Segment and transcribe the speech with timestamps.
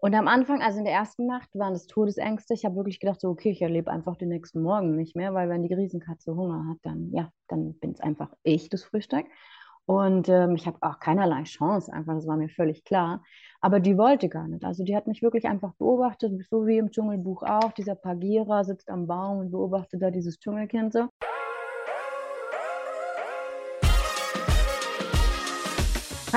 [0.00, 2.54] Und am Anfang, also in der ersten Nacht, waren es Todesängste.
[2.54, 5.48] Ich habe wirklich gedacht, so, okay, ich erlebe einfach den nächsten Morgen nicht mehr, weil
[5.48, 9.26] wenn die Riesenkatze Hunger hat, dann, ja, dann bin es einfach ich, das Frühstück.
[9.86, 13.24] Und ähm, ich habe auch keinerlei Chance, einfach, das war mir völlig klar.
[13.60, 14.64] Aber die wollte gar nicht.
[14.64, 17.72] Also die hat mich wirklich einfach beobachtet, so wie im Dschungelbuch auch.
[17.72, 21.08] Dieser Pagira sitzt am Baum und beobachtet da dieses Dschungelkind so.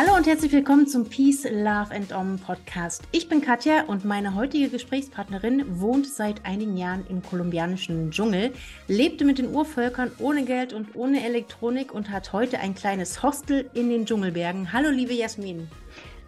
[0.03, 3.03] Hallo und herzlich willkommen zum Peace, Love and Om Podcast.
[3.11, 8.51] Ich bin Katja und meine heutige Gesprächspartnerin wohnt seit einigen Jahren im kolumbianischen Dschungel,
[8.87, 13.69] lebte mit den Urvölkern ohne Geld und ohne Elektronik und hat heute ein kleines Hostel
[13.75, 14.73] in den Dschungelbergen.
[14.73, 15.69] Hallo liebe Jasmin.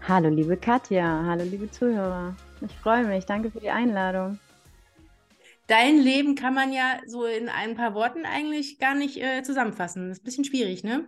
[0.08, 2.36] Hallo liebe Katja, hallo liebe Zuhörer.
[2.62, 4.38] Ich freue mich, danke für die Einladung.
[5.66, 10.10] Dein Leben kann man ja so in ein paar Worten eigentlich gar nicht äh, zusammenfassen.
[10.10, 11.06] Das ist ein bisschen schwierig, ne?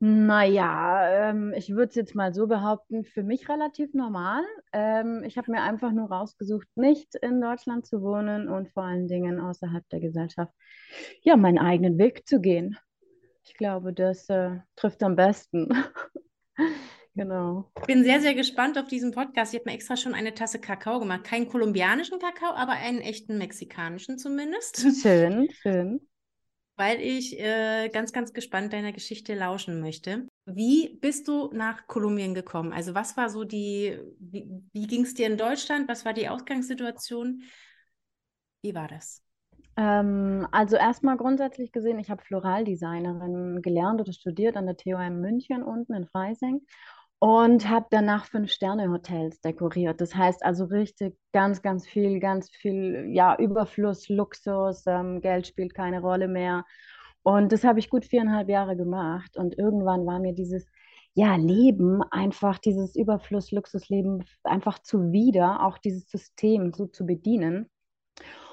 [0.00, 4.44] Naja, ähm, ich würde es jetzt mal so behaupten, für mich relativ normal.
[4.72, 9.08] Ähm, ich habe mir einfach nur rausgesucht, nicht in Deutschland zu wohnen und vor allen
[9.08, 10.52] Dingen außerhalb der Gesellschaft,
[11.22, 12.78] ja, meinen eigenen Weg zu gehen.
[13.42, 15.68] Ich glaube, das äh, trifft am besten.
[17.14, 17.68] Genau.
[17.80, 19.52] Ich bin sehr, sehr gespannt auf diesen Podcast.
[19.52, 21.24] Ich habe mir extra schon eine Tasse Kakao gemacht.
[21.24, 24.86] Keinen kolumbianischen Kakao, aber einen echten mexikanischen zumindest.
[25.02, 26.00] Schön, schön
[26.78, 30.28] weil ich äh, ganz, ganz gespannt deiner Geschichte lauschen möchte.
[30.46, 32.72] Wie bist du nach Kolumbien gekommen?
[32.72, 35.88] Also was war so die, wie, wie ging es dir in Deutschland?
[35.88, 37.42] Was war die Ausgangssituation?
[38.62, 39.22] Wie war das?
[39.76, 45.62] Ähm, also erstmal grundsätzlich gesehen, ich habe Floraldesignerin gelernt oder studiert an der TUM München
[45.62, 46.62] unten in Freising
[47.20, 50.00] und habe danach Fünf-Sterne-Hotels dekoriert.
[50.00, 55.74] Das heißt also richtig ganz, ganz viel, ganz viel, ja, Überfluss, Luxus, ähm, Geld spielt
[55.74, 56.64] keine Rolle mehr.
[57.22, 59.36] Und das habe ich gut viereinhalb Jahre gemacht.
[59.36, 60.66] Und irgendwann war mir dieses,
[61.14, 67.68] ja, Leben einfach, dieses Überfluss, Luxusleben einfach zuwider, auch dieses System so zu bedienen.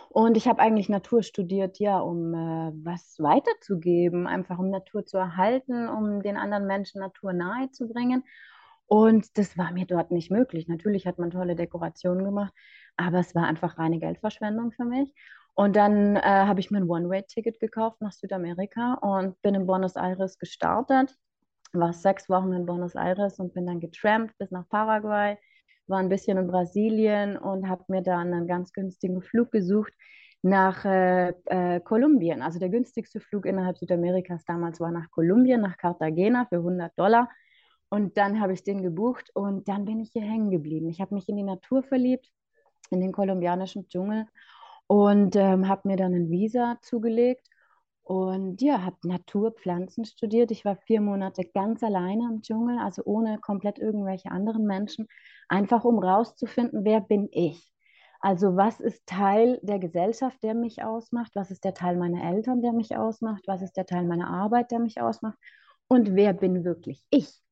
[0.09, 5.17] Und ich habe eigentlich Natur studiert, ja, um äh, was weiterzugeben, einfach um Natur zu
[5.17, 8.23] erhalten, um den anderen Menschen Natur nahe zu bringen.
[8.87, 10.67] Und das war mir dort nicht möglich.
[10.67, 12.53] Natürlich hat man tolle Dekorationen gemacht,
[12.97, 15.13] aber es war einfach reine Geldverschwendung für mich.
[15.55, 19.95] Und dann äh, habe ich mir ein One-Way-Ticket gekauft nach Südamerika und bin in Buenos
[19.95, 21.15] Aires gestartet.
[21.71, 25.37] War sechs Wochen in Buenos Aires und bin dann getrampt bis nach Paraguay,
[25.87, 29.93] war ein bisschen in Brasilien und habe mir dann einen ganz günstigen Flug gesucht
[30.41, 32.41] nach äh, äh, Kolumbien.
[32.41, 37.29] Also der günstigste Flug innerhalb Südamerikas damals war nach Kolumbien, nach Cartagena für 100 Dollar.
[37.89, 40.89] Und dann habe ich den gebucht und dann bin ich hier hängen geblieben.
[40.89, 42.31] Ich habe mich in die Natur verliebt,
[42.89, 44.25] in den kolumbianischen Dschungel
[44.87, 47.47] und ähm, habe mir dann ein Visa zugelegt
[48.03, 50.51] und ja, habe Naturpflanzen studiert.
[50.51, 55.07] Ich war vier Monate ganz alleine im Dschungel, also ohne komplett irgendwelche anderen Menschen,
[55.49, 57.71] einfach um rauszufinden, wer bin ich.
[58.19, 61.31] Also was ist Teil der Gesellschaft, der mich ausmacht?
[61.35, 63.43] Was ist der Teil meiner Eltern, der mich ausmacht?
[63.47, 65.37] Was ist der Teil meiner Arbeit, der mich ausmacht?
[65.87, 67.44] Und wer bin wirklich ich?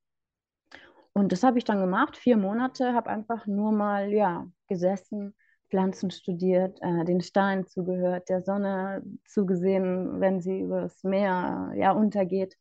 [1.13, 5.35] Und das habe ich dann gemacht, vier Monate, habe einfach nur mal ja, gesessen,
[5.69, 12.57] Pflanzen studiert, äh, den Steinen zugehört, der Sonne zugesehen, wenn sie übers Meer ja, untergeht.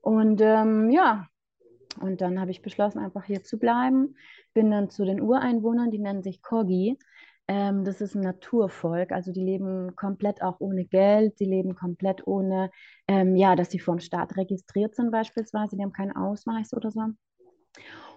[0.00, 1.28] Und ähm, ja,
[2.00, 4.16] und dann habe ich beschlossen, einfach hier zu bleiben.
[4.52, 6.98] Bin dann zu den Ureinwohnern, die nennen sich Kogi.
[7.46, 12.26] Ähm, das ist ein Naturvolk, also die leben komplett auch ohne Geld, die leben komplett
[12.26, 12.70] ohne,
[13.06, 17.02] ähm, ja, dass sie vom Staat registriert sind beispielsweise, die haben keinen Ausweis oder so.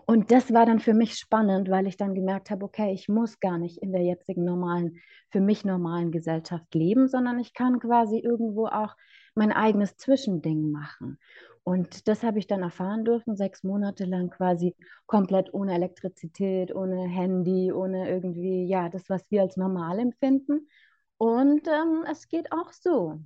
[0.10, 3.42] Und das war dann für mich spannend, weil ich dann gemerkt habe, okay, ich muss
[3.42, 5.02] gar nicht in der jetzigen normalen,
[5.32, 8.96] für mich normalen Gesellschaft leben, sondern ich kann quasi irgendwo auch
[9.36, 11.20] mein eigenes Zwischending machen.
[11.64, 14.78] Und das habe ich dann erfahren dürfen, sechs Monate lang quasi
[15.08, 20.70] komplett ohne Elektrizität, ohne Handy, ohne irgendwie, ja, das, was wir als normal empfinden.
[21.18, 23.20] Und ähm, es geht auch so.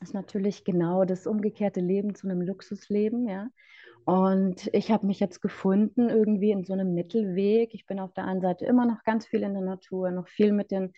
[0.00, 3.48] Das ist natürlich genau das umgekehrte Leben zu einem Luxusleben, ja.
[4.04, 7.72] Und ich habe mich jetzt gefunden irgendwie in so einem Mittelweg.
[7.72, 10.52] Ich bin auf der einen Seite immer noch ganz viel in der Natur, noch viel
[10.52, 10.92] mit den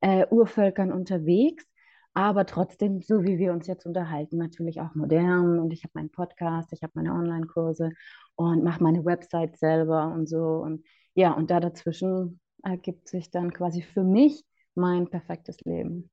[0.00, 1.66] äh, Urvölkern unterwegs,
[2.14, 5.58] aber trotzdem, so wie wir uns jetzt unterhalten, natürlich auch modern.
[5.58, 7.90] Und ich habe meinen Podcast, ich habe meine Online-Kurse
[8.36, 10.38] und mache meine Website selber und so.
[10.38, 14.44] Und ja, und da dazwischen ergibt sich dann quasi für mich
[14.74, 16.10] mein perfektes Leben.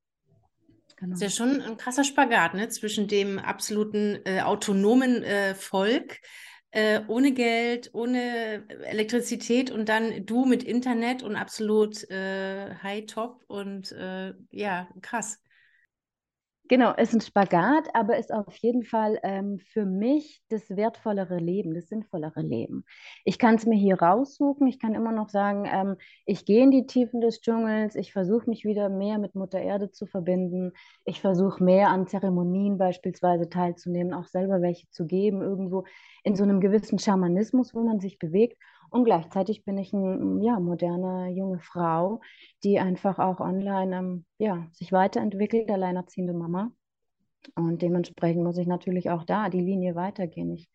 [1.00, 1.12] Genau.
[1.12, 2.68] Das ist ja schon ein krasser Spagat ne?
[2.68, 6.18] zwischen dem absoluten äh, autonomen äh, Volk,
[6.72, 13.92] äh, ohne Geld, ohne Elektrizität und dann du mit Internet und absolut äh, high-top und
[13.92, 15.40] äh, ja, krass.
[16.70, 21.74] Genau, ist ein Spagat, aber ist auf jeden Fall ähm, für mich das wertvollere Leben,
[21.74, 22.84] das sinnvollere Leben.
[23.24, 24.68] Ich kann es mir hier raussuchen.
[24.68, 25.96] Ich kann immer noch sagen, ähm,
[26.26, 27.96] ich gehe in die Tiefen des Dschungels.
[27.96, 30.70] Ich versuche mich wieder mehr mit Mutter Erde zu verbinden.
[31.04, 35.86] Ich versuche mehr an Zeremonien beispielsweise teilzunehmen, auch selber welche zu geben, irgendwo
[36.22, 38.56] in so einem gewissen Schamanismus, wo man sich bewegt.
[38.90, 42.20] Und gleichzeitig bin ich eine ja, moderne junge Frau,
[42.64, 46.72] die einfach auch online ähm, ja, sich weiterentwickelt, alleinerziehende Mama.
[47.54, 50.52] Und dementsprechend muss ich natürlich auch da die Linie weitergehen.
[50.52, 50.68] Ich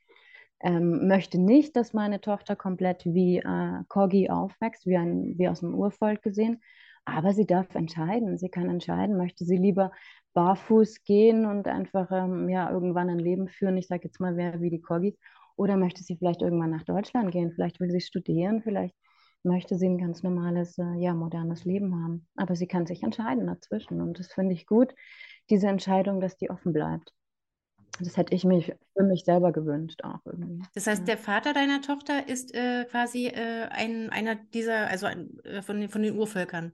[0.62, 5.60] ähm, möchte nicht, dass meine Tochter komplett wie äh, Corgi aufwächst, wie, ein, wie aus
[5.60, 6.62] dem Urvolk gesehen.
[7.04, 8.38] Aber sie darf entscheiden.
[8.38, 9.92] Sie kann entscheiden, möchte sie lieber
[10.34, 13.78] barfuß gehen und einfach ähm, ja, irgendwann ein Leben führen.
[13.78, 15.18] Ich sage jetzt mal, wer wie die Corgis
[15.56, 17.52] oder möchte sie vielleicht irgendwann nach Deutschland gehen?
[17.54, 18.96] Vielleicht will sie studieren, vielleicht
[19.44, 22.28] möchte sie ein ganz normales, äh, ja, modernes Leben haben.
[22.36, 24.02] Aber sie kann sich entscheiden dazwischen.
[24.02, 24.94] Und das finde ich gut,
[25.50, 27.14] diese Entscheidung, dass die offen bleibt.
[28.00, 30.62] Das hätte ich mich für mich selber gewünscht auch irgendwie.
[30.74, 35.40] Das heißt, der Vater deiner Tochter ist äh, quasi äh, ein, einer dieser, also ein,
[35.46, 36.74] äh, von, den, von den Urvölkern?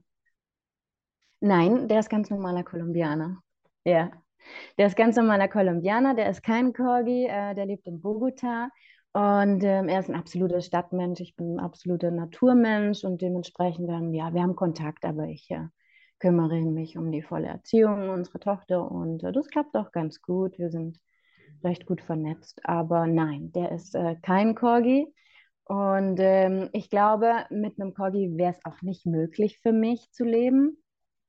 [1.40, 3.40] Nein, der ist ganz normaler Kolumbianer.
[3.84, 4.10] Ja.
[4.78, 8.68] Der ist ganz normaler Kolumbianer, der ist kein Corgi, äh, der lebt in Bogota
[9.12, 14.14] und ähm, er ist ein absoluter Stadtmensch, ich bin ein absoluter Naturmensch und dementsprechend, ähm,
[14.14, 15.66] ja, wir haben Kontakt, aber ich äh,
[16.18, 20.58] kümmere mich um die volle Erziehung unserer Tochter und äh, das klappt auch ganz gut.
[20.58, 20.98] Wir sind
[21.62, 25.06] recht gut vernetzt, aber nein, der ist äh, kein Corgi.
[25.64, 30.24] Und ähm, ich glaube, mit einem Corgi wäre es auch nicht möglich für mich zu
[30.24, 30.82] leben.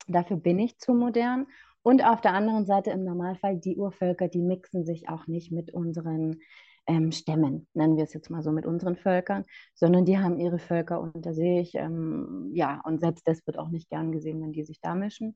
[0.07, 1.47] Dafür bin ich zu modern.
[1.83, 5.73] Und auf der anderen Seite im Normalfall, die Urvölker, die mixen sich auch nicht mit
[5.73, 6.39] unseren
[6.87, 10.59] ähm, Stämmen, nennen wir es jetzt mal so, mit unseren Völkern, sondern die haben ihre
[10.59, 11.75] Völker unter sich.
[11.75, 15.35] Ähm, ja, und selbst das wird auch nicht gern gesehen, wenn die sich da mischen.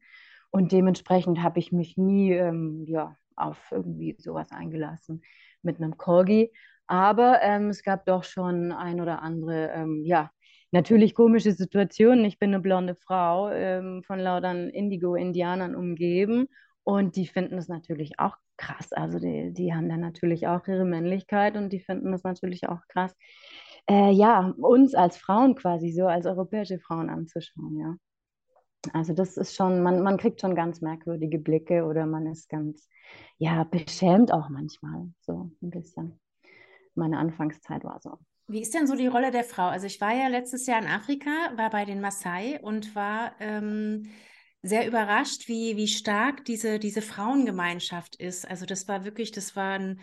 [0.50, 5.22] Und dementsprechend habe ich mich nie ähm, ja, auf irgendwie sowas eingelassen
[5.62, 6.52] mit einem Corgi.
[6.88, 10.32] Aber ähm, es gab doch schon ein oder andere, ähm, ja,
[10.72, 12.26] natürlich komische Situationen.
[12.26, 16.48] Ich bin eine blonde Frau, ähm, von lautern Indigo-Indianern umgeben
[16.84, 18.92] und die finden es natürlich auch krass.
[18.94, 22.82] Also die, die haben dann natürlich auch ihre Männlichkeit und die finden das natürlich auch
[22.88, 23.16] krass.
[23.90, 27.96] Äh, ja, uns als Frauen quasi so, als europäische Frauen anzuschauen, ja.
[28.94, 32.88] Also das ist schon, man, man kriegt schon ganz merkwürdige Blicke oder man ist ganz,
[33.38, 36.20] ja, beschämt auch manchmal, so ein bisschen.
[36.96, 38.18] Meine Anfangszeit war so.
[38.48, 39.68] Wie ist denn so die Rolle der Frau?
[39.68, 44.10] Also ich war ja letztes Jahr in Afrika, war bei den Maasai und war ähm,
[44.62, 48.48] sehr überrascht, wie, wie stark diese, diese Frauengemeinschaft ist.
[48.48, 50.00] Also das war wirklich, das war ein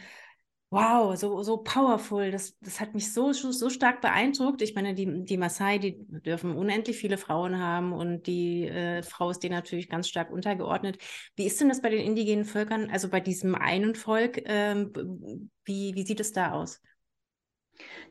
[0.70, 2.32] Wow, so, so powerful.
[2.32, 4.61] Das, das hat mich so, so stark beeindruckt.
[4.61, 9.31] Ich meine, die, die Maasai, die dürfen unendlich viele Frauen haben und die äh, Frau
[9.31, 10.99] ist denen natürlich ganz stark untergeordnet.
[11.37, 14.43] Wie ist denn das bei den indigenen Völkern, also bei diesem einen Volk?
[14.47, 14.93] Ähm,
[15.64, 16.81] wie, wie sieht es da aus?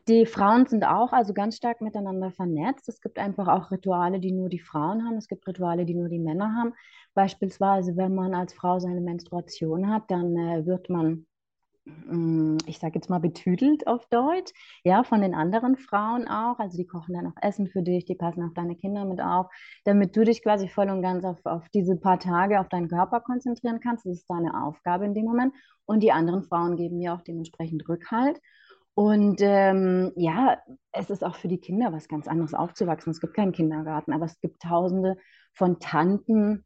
[0.08, 2.88] Die Frauen sind auch also ganz stark miteinander vernetzt.
[2.88, 5.16] Es gibt einfach auch Rituale, die nur die Frauen haben.
[5.16, 6.74] Es gibt Rituale, die nur die Männer haben.
[7.14, 11.26] Beispielsweise, wenn man als Frau seine Menstruation hat, dann äh, wird man
[11.86, 14.52] mm, ich sage jetzt mal betüdelt auf Deutsch,
[14.84, 16.58] ja, von den anderen Frauen auch.
[16.58, 19.46] Also die kochen dann auch Essen für dich, die passen auf deine Kinder mit auf,
[19.84, 23.20] damit du dich quasi voll und ganz auf, auf diese paar Tage auf deinen Körper
[23.20, 24.04] konzentrieren kannst.
[24.04, 25.54] Das ist deine Aufgabe in dem Moment.
[25.86, 28.40] Und die anderen Frauen geben dir auch dementsprechend Rückhalt.
[28.94, 30.58] Und ähm, ja,
[30.92, 33.10] es ist auch für die Kinder was ganz anderes aufzuwachsen.
[33.10, 35.16] Es gibt keinen Kindergarten, aber es gibt tausende
[35.52, 36.64] von Tanten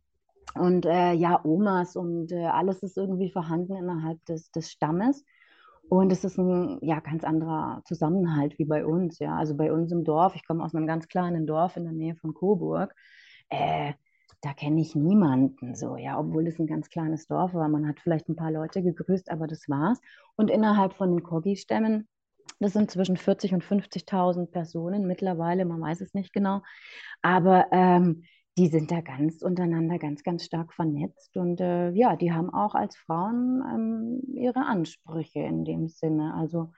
[0.55, 5.25] und äh, ja, Omas und äh, alles ist irgendwie vorhanden innerhalb des, des Stammes.
[5.89, 9.19] Und es ist ein ja, ganz anderer Zusammenhalt wie bei uns.
[9.21, 9.37] Ja.
[9.37, 12.15] Also bei uns im Dorf, ich komme aus einem ganz kleinen Dorf in der Nähe
[12.15, 12.95] von Coburg,
[13.49, 13.95] äh,
[14.43, 17.69] da kenne ich niemanden so, ja, obwohl es ein ganz kleines Dorf war.
[17.69, 20.01] Man hat vielleicht ein paar Leute gegrüßt, aber das war's.
[20.37, 22.07] Und innerhalb von den Kogi-Stämmen
[22.61, 26.63] das sind zwischen 40.000 und 50.000 Personen mittlerweile, man weiß es nicht genau.
[27.23, 28.25] Aber ähm,
[28.57, 31.37] die sind da ganz untereinander ganz, ganz stark vernetzt.
[31.37, 36.35] Und äh, ja, die haben auch als Frauen ähm, ihre Ansprüche in dem Sinne.
[36.35, 36.73] Also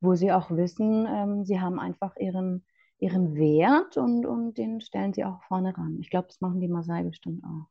[0.00, 2.64] wo sie auch wissen, ähm, sie haben einfach ihren,
[2.98, 5.98] ihren Wert und, und den stellen sie auch vorne ran.
[6.00, 7.66] Ich glaube, das machen die Maasai bestimmt auch.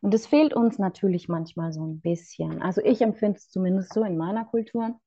[0.00, 2.62] Und das fehlt uns natürlich manchmal so ein bisschen.
[2.62, 4.98] Also ich empfinde es zumindest so in meiner Kultur,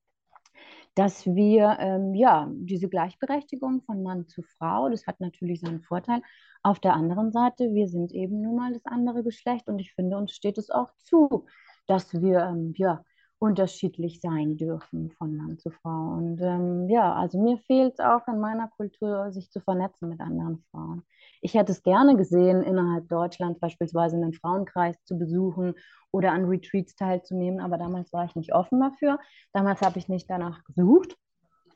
[0.96, 6.22] dass wir ähm, ja diese Gleichberechtigung von Mann zu Frau, das hat natürlich seinen Vorteil.
[6.64, 10.18] Auf der anderen Seite, wir sind eben nun mal das andere Geschlecht und ich finde,
[10.18, 11.46] uns steht es auch zu,
[11.88, 13.04] dass wir ähm, ja
[13.42, 16.14] unterschiedlich sein dürfen von Mann zu Frau.
[16.14, 20.22] Und ähm, ja, also mir fehlt es auch in meiner Kultur, sich zu vernetzen mit
[20.22, 21.02] anderen Frauen.
[21.42, 25.74] Ich hätte es gerne gesehen, innerhalb Deutschlands beispielsweise einen Frauenkreis zu besuchen
[26.12, 29.18] oder an Retreats teilzunehmen, aber damals war ich nicht offen dafür.
[29.54, 31.18] Damals habe ich nicht danach gesucht.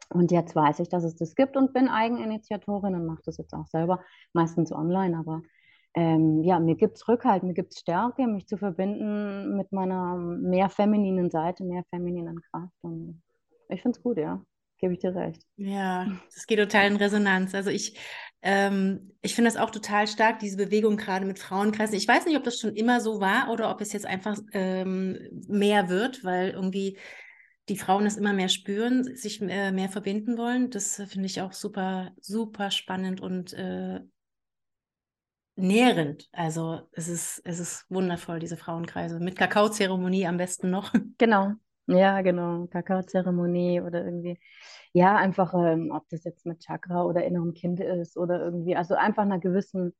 [0.09, 3.55] Und jetzt weiß ich, dass es das gibt und bin Eigeninitiatorin und mache das jetzt
[3.55, 4.01] auch selber,
[4.33, 5.41] meistens online, aber
[5.95, 10.15] ähm, ja, mir gibt es Rückhalt, mir gibt es Stärke, mich zu verbinden mit meiner
[10.17, 12.73] mehr femininen Seite, mehr femininen Kraft.
[12.81, 13.23] Und
[13.69, 14.43] ich finde es gut, ja.
[14.77, 15.41] Gebe ich dir recht.
[15.55, 17.55] Ja, das geht total in Resonanz.
[17.55, 17.97] Also ich,
[18.41, 21.95] ähm, ich finde das auch total stark, diese Bewegung gerade mit Frauenkreisen.
[21.95, 25.17] Ich weiß nicht, ob das schon immer so war oder ob es jetzt einfach ähm,
[25.47, 26.97] mehr wird, weil irgendwie
[27.69, 30.69] die Frauen das immer mehr spüren, sich äh, mehr verbinden wollen.
[30.71, 34.01] Das finde ich auch super, super spannend und äh,
[35.55, 36.27] nährend.
[36.31, 39.19] Also es ist, es ist wundervoll, diese Frauenkreise.
[39.19, 40.93] Mit Kakaozeremonie am besten noch.
[41.17, 41.53] Genau.
[41.87, 42.65] Ja, genau.
[42.67, 44.39] Kakaozeremonie oder irgendwie,
[44.93, 48.95] ja, einfach, ähm, ob das jetzt mit Chakra oder innerem Kind ist oder irgendwie, also
[48.95, 49.93] einfach einer gewissen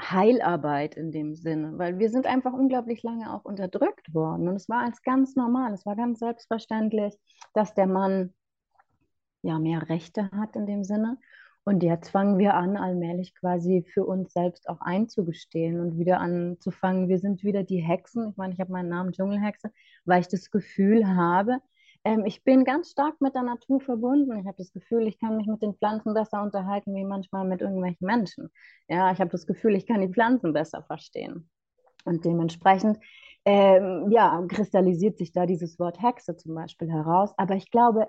[0.00, 4.48] Heilarbeit in dem Sinne, weil wir sind einfach unglaublich lange auch unterdrückt worden.
[4.48, 7.14] Und es war als ganz normal, es war ganz selbstverständlich,
[7.54, 8.34] dass der Mann
[9.42, 11.18] ja mehr Rechte hat in dem Sinne
[11.64, 17.08] und jetzt fangen wir an, allmählich quasi für uns selbst auch einzugestehen und wieder anzufangen.
[17.08, 18.30] Wir sind wieder die Hexen.
[18.30, 19.70] Ich meine, ich habe meinen Namen Dschungelhexe,
[20.04, 21.58] weil ich das Gefühl habe,
[22.04, 24.36] ähm, ich bin ganz stark mit der Natur verbunden.
[24.38, 27.60] Ich habe das Gefühl, ich kann mich mit den Pflanzen besser unterhalten, wie manchmal mit
[27.60, 28.50] irgendwelchen Menschen.
[28.88, 31.48] Ja, ich habe das Gefühl, ich kann die Pflanzen besser verstehen.
[32.04, 32.98] Und dementsprechend
[33.44, 37.32] ähm, ja, kristallisiert sich da dieses Wort Hexe zum Beispiel heraus.
[37.36, 38.08] Aber ich glaube,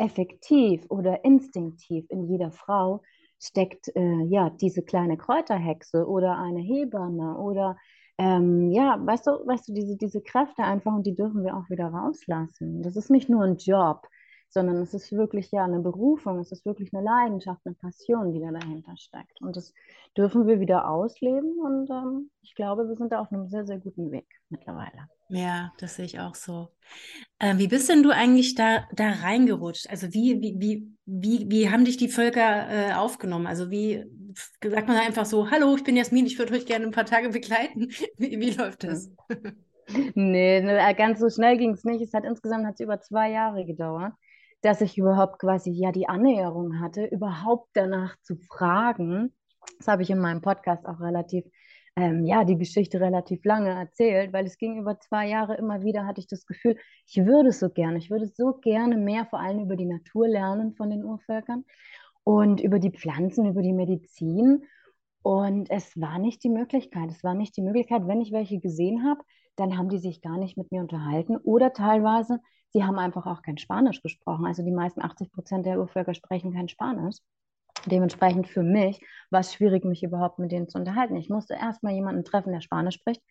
[0.00, 3.02] effektiv oder instinktiv in jeder Frau
[3.38, 7.76] steckt äh, ja diese kleine Kräuterhexe oder eine Hebamme oder
[8.18, 11.70] ähm, ja, weißt du, weißt du, diese, diese Kräfte einfach und die dürfen wir auch
[11.70, 12.82] wieder rauslassen.
[12.82, 14.06] Das ist nicht nur ein Job,
[14.50, 18.40] sondern es ist wirklich ja eine Berufung, es ist wirklich eine Leidenschaft, eine Passion, die
[18.40, 19.40] da dahinter steckt.
[19.40, 19.72] Und das
[20.16, 23.78] dürfen wir wieder ausleben und ähm, ich glaube, wir sind da auf einem sehr, sehr
[23.78, 25.08] guten Weg mittlerweile.
[25.30, 26.70] Ja, das sehe ich auch so.
[27.38, 29.88] Äh, wie bist denn du eigentlich da, da reingerutscht?
[29.88, 33.46] Also wie, wie, wie, wie, wie haben dich die Völker äh, aufgenommen?
[33.46, 34.04] Also wie
[34.62, 37.30] sagt man einfach so, hallo, ich bin Jasmin, ich würde euch gerne ein paar Tage
[37.30, 37.88] begleiten.
[38.16, 39.10] Wie, wie läuft das?
[40.14, 42.00] Nee, ne, ganz so schnell ging es nicht.
[42.00, 44.12] Es hat insgesamt hat's über zwei Jahre gedauert,
[44.62, 49.34] dass ich überhaupt quasi ja die Annäherung hatte, überhaupt danach zu fragen.
[49.78, 51.44] Das habe ich in meinem Podcast auch relativ
[51.96, 56.06] ähm, ja, die Geschichte relativ lange erzählt, weil es ging über zwei Jahre immer wieder,
[56.06, 59.60] hatte ich das Gefühl, ich würde so gerne, ich würde so gerne mehr vor allem
[59.60, 61.64] über die Natur lernen von den Urvölkern
[62.24, 64.64] und über die Pflanzen, über die Medizin.
[65.22, 67.10] Und es war nicht die Möglichkeit.
[67.10, 69.20] Es war nicht die Möglichkeit, wenn ich welche gesehen habe,
[69.56, 73.42] dann haben die sich gar nicht mit mir unterhalten oder teilweise, sie haben einfach auch
[73.42, 74.46] kein Spanisch gesprochen.
[74.46, 77.16] Also die meisten 80 Prozent der Urvölker sprechen kein Spanisch.
[77.86, 81.16] Dementsprechend für mich war es schwierig, mich überhaupt mit denen zu unterhalten.
[81.16, 83.22] Ich musste erstmal jemanden treffen, der Spanisch spricht,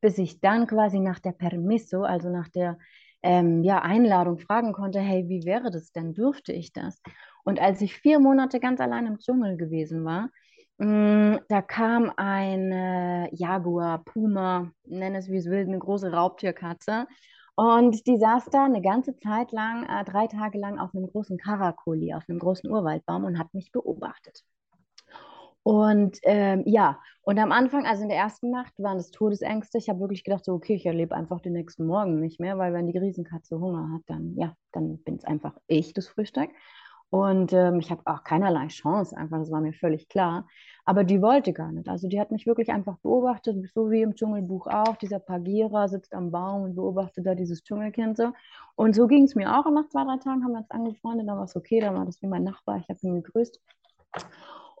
[0.00, 2.78] bis ich dann quasi nach der Permiso, also nach der
[3.22, 6.14] ähm, ja, Einladung fragen konnte, hey, wie wäre das denn?
[6.14, 7.00] Dürfte ich das?
[7.44, 10.30] Und als ich vier Monate ganz allein im Dschungel gewesen war,
[10.78, 17.06] mh, mm, da kam eine Jaguar, Puma, nenne es wie es will, eine große Raubtierkatze
[17.54, 21.38] und die saß da eine ganze Zeit lang, äh, drei Tage lang auf einem großen
[21.38, 24.42] Karakoli, auf einem großen Urwaldbaum und hat mich beobachtet.
[25.62, 29.78] Und ähm, ja, und am Anfang, also in der ersten Nacht, waren es Todesängste.
[29.78, 32.72] Ich habe wirklich gedacht, so, okay, ich erlebe einfach den nächsten Morgen nicht mehr, weil
[32.72, 36.50] wenn die Riesenkatze Hunger hat, dann, ja, dann bin es einfach ich, das Frühstück.
[37.12, 40.48] Und ähm, ich habe auch keinerlei Chance, einfach, das war mir völlig klar.
[40.86, 41.86] Aber die wollte gar nicht.
[41.86, 44.96] Also die hat mich wirklich einfach beobachtet, so wie im Dschungelbuch auch.
[44.96, 48.32] Dieser Pagira sitzt am Baum und beobachtet da dieses Dschungelkind so.
[48.76, 49.66] Und so ging es mir auch.
[49.66, 52.06] Und nach zwei, drei Tagen haben wir uns angefreundet, dann war es okay, dann war
[52.06, 53.60] das wie mein Nachbar, ich habe ihn gegrüßt.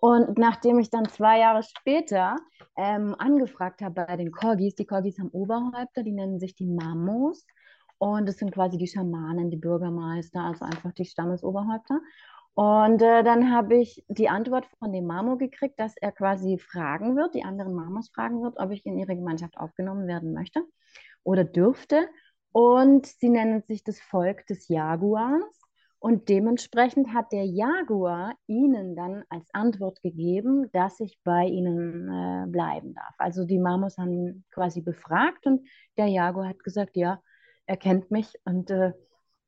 [0.00, 2.36] Und nachdem ich dann zwei Jahre später
[2.78, 7.46] ähm, angefragt habe bei den Corgis, die Corgis haben Oberhäupter, die nennen sich die Mamos.
[8.02, 12.00] Und das sind quasi die Schamanen, die Bürgermeister, also einfach die Stammesoberhäupter.
[12.54, 17.14] Und äh, dann habe ich die Antwort von dem Mamo gekriegt, dass er quasi fragen
[17.14, 20.64] wird, die anderen Mamos fragen wird, ob ich in ihre Gemeinschaft aufgenommen werden möchte
[21.22, 22.08] oder dürfte.
[22.50, 25.60] Und sie nennen sich das Volk des Jaguars.
[26.00, 32.50] Und dementsprechend hat der Jaguar ihnen dann als Antwort gegeben, dass ich bei ihnen äh,
[32.50, 33.14] bleiben darf.
[33.18, 37.20] Also die Mamos haben quasi befragt und der Jaguar hat gesagt, ja,
[37.72, 38.92] er kennt mich und äh,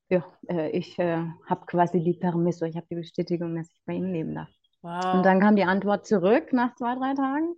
[0.08, 3.92] ja, äh, ich äh, habe quasi die Permisso, ich habe die Bestätigung, dass ich bei
[3.92, 4.48] ihnen leben darf.
[4.80, 5.16] Wow.
[5.16, 7.54] Und dann kam die Antwort zurück nach zwei, drei Tagen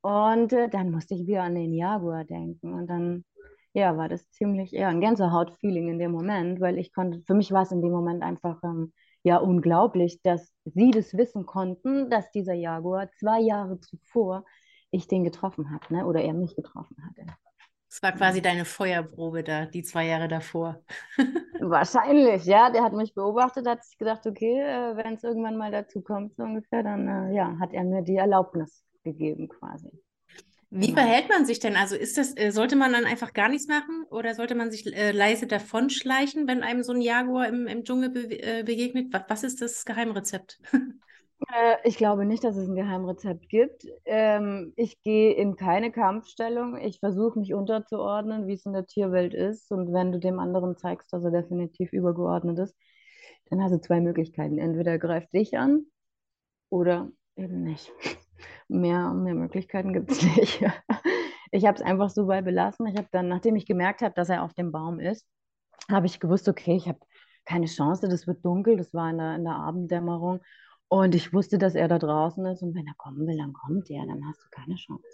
[0.00, 3.24] und äh, dann musste ich wieder an den Jaguar denken und dann
[3.72, 7.52] ja, war das ziemlich eher ein Gänsehaut-Feeling in dem Moment, weil ich konnte, für mich
[7.52, 12.32] war es in dem Moment einfach ähm, ja unglaublich, dass sie das wissen konnten, dass
[12.32, 14.44] dieser Jaguar zwei Jahre zuvor
[14.90, 16.04] ich den getroffen habe, ne?
[16.04, 17.32] oder er mich getroffen hatte.
[17.90, 20.82] Das war quasi deine Feuerprobe da, die zwei Jahre davor.
[21.58, 22.70] Wahrscheinlich, ja.
[22.70, 26.34] Der hat mich beobachtet, hat sich gedacht, okay, äh, wenn es irgendwann mal dazu kommt,
[26.36, 29.90] so ungefähr, dann äh, ja, hat er mir die Erlaubnis gegeben quasi.
[30.72, 30.92] Wie Genau.
[30.92, 31.76] verhält man sich denn?
[31.76, 34.86] Also ist das, äh, sollte man dann einfach gar nichts machen oder sollte man sich
[34.94, 39.12] äh, leise davonschleichen, wenn einem so ein Jaguar im, im Dschungel be äh, begegnet?
[39.12, 40.60] Was, was ist das Geheimrezept?
[41.48, 43.86] Äh, ich glaube nicht, dass es ein Geheimrezept gibt.
[44.04, 46.76] Ähm, ich gehe in keine Kampfstellung.
[46.76, 49.70] Ich versuche mich unterzuordnen, wie es in der Tierwelt ist.
[49.70, 52.76] Und wenn du dem anderen zeigst, dass er definitiv übergeordnet ist,
[53.50, 54.58] dann hast du zwei Möglichkeiten.
[54.58, 55.86] Entweder er greift dich an
[56.70, 57.92] oder eben nicht.
[58.68, 60.64] Mehr, mehr Möglichkeiten gibt es nicht.
[61.50, 62.86] Ich habe es einfach so bei belassen.
[62.86, 65.26] Ich habe dann, nachdem ich gemerkt habe, dass er auf dem Baum ist,
[65.90, 67.00] habe ich gewusst, okay, ich habe
[67.44, 68.76] keine Chance, das wird dunkel.
[68.76, 70.40] Das war in der, in der Abenddämmerung.
[70.92, 72.62] Und ich wusste, dass er da draußen ist.
[72.62, 74.04] Und wenn er kommen will, dann kommt er.
[74.06, 75.06] Dann hast du keine Chance.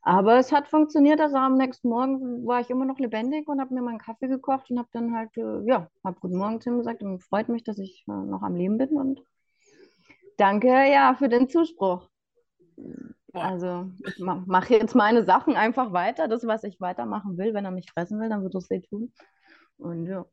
[0.00, 1.20] Aber es hat funktioniert.
[1.20, 4.70] Also am nächsten Morgen war ich immer noch lebendig und habe mir meinen Kaffee gekocht
[4.70, 7.02] und habe dann halt, äh, ja, habe Guten Morgen zu ihm gesagt.
[7.02, 8.96] Und freut mich, dass ich äh, noch am Leben bin.
[8.96, 9.22] Und
[10.38, 12.08] danke, ja, für den Zuspruch.
[13.34, 16.28] Also ich ma mache jetzt meine Sachen einfach weiter.
[16.28, 17.52] Das, was ich weitermachen will.
[17.52, 19.12] Wenn er mich fressen will, dann wird er es eh tun.
[19.76, 20.24] Und ja.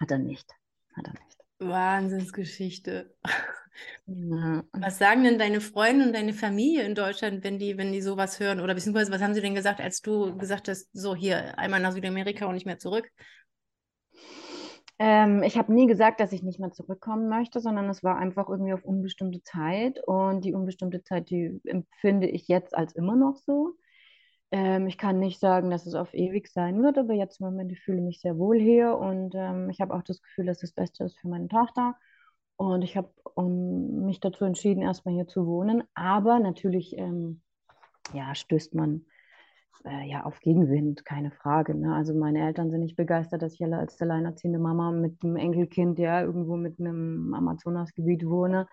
[0.00, 0.50] Hat er nicht.
[0.94, 1.43] Hat er nicht.
[1.58, 3.14] Wahnsinnsgeschichte.
[4.06, 4.62] Ja.
[4.72, 8.38] Was sagen denn deine Freunde und deine Familie in Deutschland, wenn die, wenn die sowas
[8.38, 8.60] hören?
[8.60, 11.92] Oder beziehungsweise was haben sie denn gesagt, als du gesagt hast, so hier einmal nach
[11.92, 13.10] Südamerika und nicht mehr zurück?
[14.98, 18.48] Ähm, ich habe nie gesagt, dass ich nicht mehr zurückkommen möchte, sondern es war einfach
[18.48, 19.98] irgendwie auf unbestimmte Zeit.
[20.06, 23.74] Und die unbestimmte Zeit, die empfinde ich jetzt als immer noch so.
[24.54, 27.72] Ähm, ich kann nicht sagen, dass es auf ewig sein wird, aber jetzt im Moment,
[27.72, 31.02] ich mich sehr wohl hier und ähm, ich habe auch das Gefühl, dass das Beste
[31.02, 31.96] ist für meine Tochter.
[32.56, 35.82] Und ich habe um, mich dazu entschieden, erstmal hier zu wohnen.
[35.94, 37.42] Aber natürlich, ähm,
[38.12, 39.06] ja, stößt man
[39.84, 41.74] äh, ja auf Gegenwind, keine Frage.
[41.74, 41.92] Ne?
[41.92, 46.22] Also meine Eltern sind nicht begeistert, dass ich als alleinerziehende Mama mit einem Enkelkind, ja,
[46.22, 48.68] irgendwo mit einem Amazonasgebiet wohne.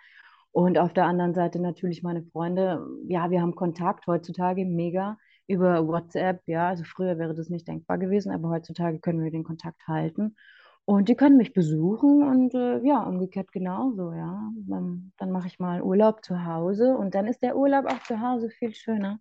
[0.52, 2.86] Und auf der anderen Seite natürlich meine Freunde.
[3.08, 5.17] Ja, wir haben Kontakt heutzutage mega
[5.52, 6.42] über WhatsApp.
[6.48, 10.36] Ja, also früher wäre das nicht denkbar gewesen, aber heutzutage können wir den Kontakt halten.
[10.86, 14.50] Und die können mich besuchen und äh, ja, umgekehrt genauso, ja.
[14.68, 18.20] Dann, dann mache ich mal Urlaub zu Hause und dann ist der Urlaub auch zu
[18.20, 19.20] Hause viel schöner,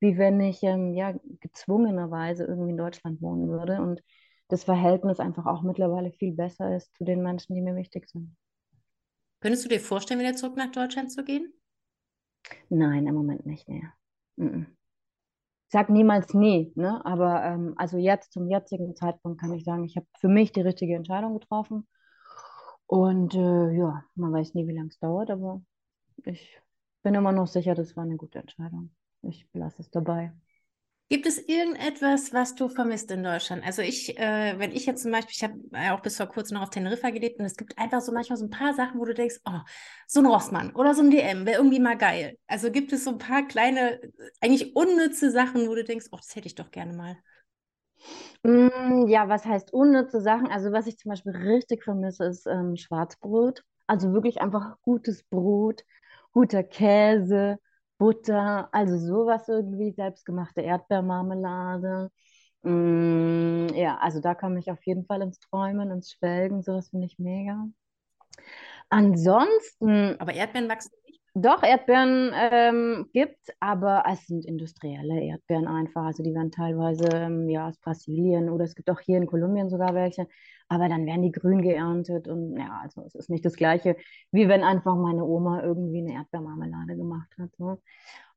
[0.00, 4.02] wie wenn ich ähm, ja gezwungenerweise irgendwie in Deutschland wohnen würde und
[4.48, 8.36] das Verhältnis einfach auch mittlerweile viel besser ist zu den Menschen, die mir wichtig sind.
[9.40, 11.52] Könntest du dir vorstellen, wieder zurück nach Deutschland zu gehen?
[12.68, 13.92] Nein, im Moment nicht mehr.
[14.36, 14.66] Mhm.
[14.70, 14.75] Ich
[15.68, 17.04] sag niemals nie, ne?
[17.04, 20.60] Aber ähm, also jetzt zum jetzigen Zeitpunkt kann ich sagen, ich habe für mich die
[20.62, 21.86] richtige Entscheidung getroffen.
[22.86, 25.62] Und äh, ja, man weiß nie, wie lange es dauert, aber
[26.24, 26.60] ich
[27.02, 28.90] bin immer noch sicher, das war eine gute Entscheidung.
[29.22, 30.32] Ich lasse es dabei.
[31.08, 33.64] Gibt es irgendetwas, was du vermisst in Deutschland?
[33.64, 36.64] Also ich, äh, wenn ich jetzt zum Beispiel, ich habe auch bis vor kurzem noch
[36.64, 39.14] auf Teneriffa gelebt und es gibt einfach so manchmal so ein paar Sachen, wo du
[39.14, 39.60] denkst, oh,
[40.08, 42.36] so ein Rossmann oder so ein DM wäre irgendwie mal geil.
[42.48, 44.00] Also gibt es so ein paar kleine,
[44.40, 47.16] eigentlich unnütze Sachen, wo du denkst, oh, das hätte ich doch gerne mal.
[48.42, 50.48] Mm, ja, was heißt unnütze Sachen?
[50.50, 53.62] Also was ich zum Beispiel richtig vermisse, ist ähm, Schwarzbrot.
[53.86, 55.84] Also wirklich einfach gutes Brot,
[56.32, 57.58] guter Käse,
[57.98, 62.10] Butter, also sowas irgendwie, selbstgemachte Erdbeermarmelade.
[62.62, 67.06] Mm, ja, also da komme ich auf jeden Fall ins Träumen, ins Schwelgen, sowas finde
[67.06, 67.66] ich mega.
[68.90, 70.90] Ansonsten, Aber Erdbeeren wachsen.
[71.38, 76.06] Doch, Erdbeeren ähm, gibt aber es sind industrielle Erdbeeren einfach.
[76.06, 79.68] Also die werden teilweise ähm, ja, aus Brasilien oder es gibt auch hier in Kolumbien
[79.68, 80.26] sogar welche.
[80.68, 83.96] Aber dann werden die grün geerntet und ja, also es ist nicht das Gleiche,
[84.32, 87.50] wie wenn einfach meine Oma irgendwie eine Erdbeermarmelade gemacht hat.
[87.58, 87.82] So.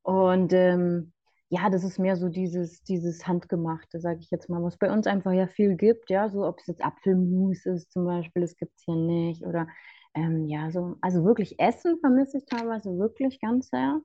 [0.01, 1.13] Und ähm,
[1.47, 5.07] ja, das ist mehr so dieses, dieses Handgemachte, sage ich jetzt mal, was bei uns
[5.07, 8.75] einfach ja viel gibt, ja, so ob es jetzt Apfelmus ist zum Beispiel, das gibt
[8.75, 9.45] es hier nicht.
[9.45, 9.67] Oder
[10.13, 14.01] ähm, ja, so, also wirklich Essen vermisse ich teilweise wirklich ganz sehr.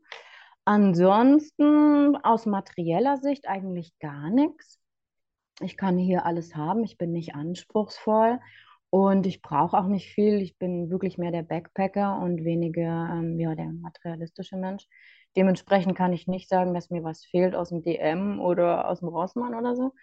[0.65, 4.81] Ansonsten aus materieller Sicht eigentlich gar nichts.
[5.61, 8.41] Ich kann hier alles haben, ich bin nicht anspruchsvoll.
[8.95, 10.41] Und ich brauche auch nicht viel.
[10.41, 14.87] Ich bin wirklich mehr der Backpacker und weniger ähm, ja, der materialistische Mensch.
[15.37, 19.09] Dementsprechend kann ich nicht sagen, dass mir was fehlt aus dem DM oder aus dem
[19.09, 19.95] Rossmann oder so.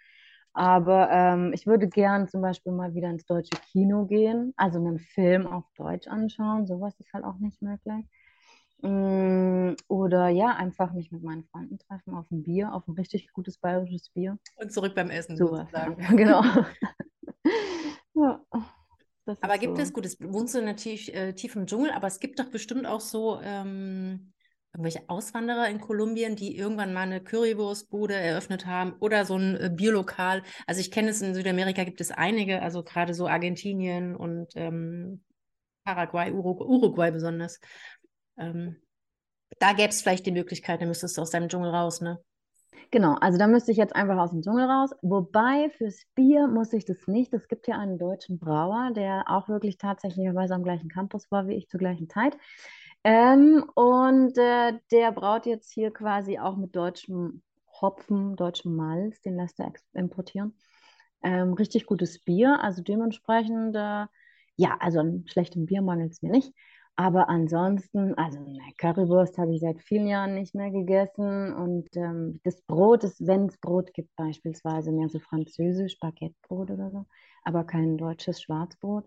[0.54, 4.98] Aber ähm, ich würde gern zum Beispiel mal wieder ins deutsche Kino gehen, also einen
[4.98, 6.66] Film auf Deutsch anschauen.
[6.66, 8.04] Sowas ist halt auch nicht möglich.
[8.82, 13.32] Mm, oder ja, einfach mich mit meinen Freunden treffen auf ein Bier, auf ein richtig
[13.32, 14.38] gutes bayerisches Bier.
[14.56, 16.02] Und zurück beim Essen Sowas, sozusagen.
[16.02, 16.42] Ja, genau.
[18.14, 18.40] ja,
[19.40, 19.82] aber gibt so.
[19.82, 22.86] es, gut, es wohnst du natürlich äh, tief im Dschungel, aber es gibt doch bestimmt
[22.86, 24.31] auch so ähm,
[24.72, 29.70] irgendwelche Auswanderer in Kolumbien, die irgendwann mal eine Currywurstbude eröffnet haben oder so ein äh,
[29.70, 30.42] Bierlokal.
[30.66, 35.22] Also ich kenne es in Südamerika gibt es einige, also gerade so Argentinien und ähm,
[35.84, 37.60] Paraguay, Uruguay, Uruguay besonders.
[38.38, 38.76] Ähm,
[39.58, 42.18] da gäbe es vielleicht die Möglichkeit, dann müsstest du aus deinem Dschungel raus, ne?
[42.90, 44.90] Genau, also da müsste ich jetzt einfach aus dem Dschungel raus.
[45.00, 47.32] Wobei fürs Bier muss ich das nicht.
[47.32, 51.54] Es gibt ja einen deutschen Brauer, der auch wirklich tatsächlicherweise am gleichen Campus war wie
[51.54, 52.36] ich zur gleichen Zeit.
[53.04, 57.42] Ähm, und äh, der braut jetzt hier quasi auch mit deutschem
[57.80, 60.56] Hopfen, deutschem Malz, den lässt er importieren.
[61.22, 64.06] Ähm, richtig gutes Bier, also dementsprechend, äh,
[64.56, 66.52] ja, also an schlechtem Bier mangelt es mir nicht.
[66.94, 71.52] Aber ansonsten, also eine Currywurst habe ich seit vielen Jahren nicht mehr gegessen.
[71.54, 77.06] Und ähm, das Brot wenn es Brot gibt, beispielsweise mehr so französisch, Baguettebrot oder so,
[77.44, 79.06] aber kein deutsches Schwarzbrot.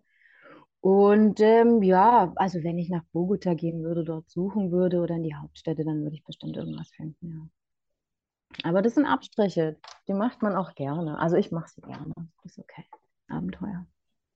[0.85, 5.23] Und ähm, ja, also wenn ich nach Bogota gehen würde, dort suchen würde oder in
[5.23, 8.69] die Hauptstädte, dann würde ich bestimmt irgendwas finden, ja.
[8.69, 11.17] Aber das sind Abstriche, die macht man auch gerne.
[11.17, 12.13] Also ich mache sie gerne.
[12.43, 12.85] Ist okay.
[13.27, 13.87] Abenteuer.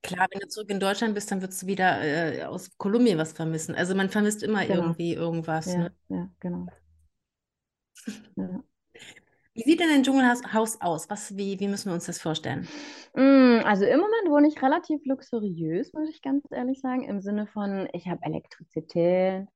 [0.02, 3.32] Klar, wenn du zurück in Deutschland bist, dann wirst du wieder äh, aus Kolumbien was
[3.32, 3.76] vermissen.
[3.76, 4.82] Also man vermisst immer genau.
[4.82, 5.72] irgendwie irgendwas.
[5.72, 5.92] Ja, ne?
[6.08, 6.66] ja genau.
[8.34, 8.64] Ja.
[9.54, 11.10] Wie sieht denn ein Dschungelhaus aus?
[11.10, 12.68] Was, wie, wie müssen wir uns das vorstellen?
[13.14, 17.48] Mm, also im Moment wohne ich relativ luxuriös, muss ich ganz ehrlich sagen, im Sinne
[17.48, 19.48] von, ich habe Elektrizität,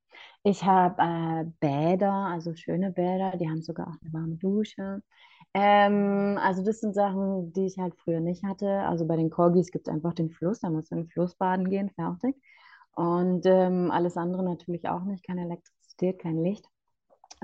[0.43, 5.01] ich habe äh, Bäder, also schöne Bäder, die haben sogar auch eine warme Dusche.
[5.53, 8.69] Ähm, also das sind Sachen, die ich halt früher nicht hatte.
[8.81, 11.69] Also bei den Corgis gibt es einfach den Fluss, da muss man den Fluss baden
[11.69, 12.35] gehen, fertig.
[12.95, 16.65] Und ähm, alles andere natürlich auch nicht, keine Elektrizität, kein Licht.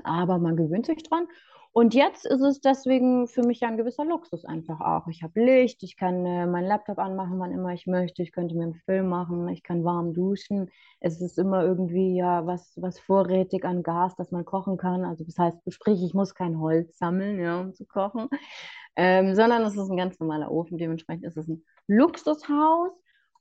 [0.04, 1.26] Aber man gewöhnt sich dran.
[1.74, 5.06] Und jetzt ist es deswegen für mich ein gewisser Luxus einfach auch.
[5.08, 8.54] Ich habe Licht, ich kann äh, meinen Laptop anmachen, wann immer ich möchte, ich könnte
[8.54, 10.70] mir einen Film machen, ich kann warm duschen.
[11.00, 15.06] Es ist immer irgendwie ja was, was vorrätig an Gas, das man kochen kann.
[15.06, 18.28] Also das heißt, sprich, ich muss kein Holz sammeln, ja, um zu kochen,
[18.96, 20.76] ähm, sondern es ist ein ganz normaler Ofen.
[20.76, 22.92] Dementsprechend ist es ein Luxushaus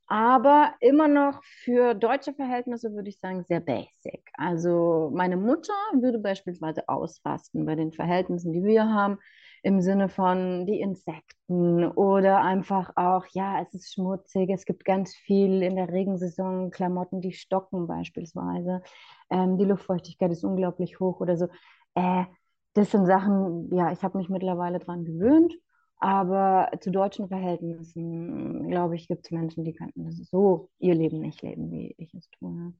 [0.07, 4.29] aber immer noch für deutsche Verhältnisse würde ich sagen sehr basic.
[4.33, 9.19] Also meine Mutter würde beispielsweise ausrasten bei den Verhältnissen, die wir haben,
[9.63, 15.15] im Sinne von die Insekten oder einfach auch, ja, es ist schmutzig, es gibt ganz
[15.15, 18.81] viel in der Regensaison Klamotten, die stocken beispielsweise,
[19.29, 21.47] ähm, die Luftfeuchtigkeit ist unglaublich hoch oder so.
[21.95, 22.25] Äh,
[22.73, 25.53] das sind Sachen, ja, ich habe mich mittlerweile daran gewöhnt
[26.01, 31.43] aber zu deutschen Verhältnissen, glaube ich, gibt es Menschen, die könnten so ihr Leben nicht
[31.43, 32.73] leben, wie ich es tue.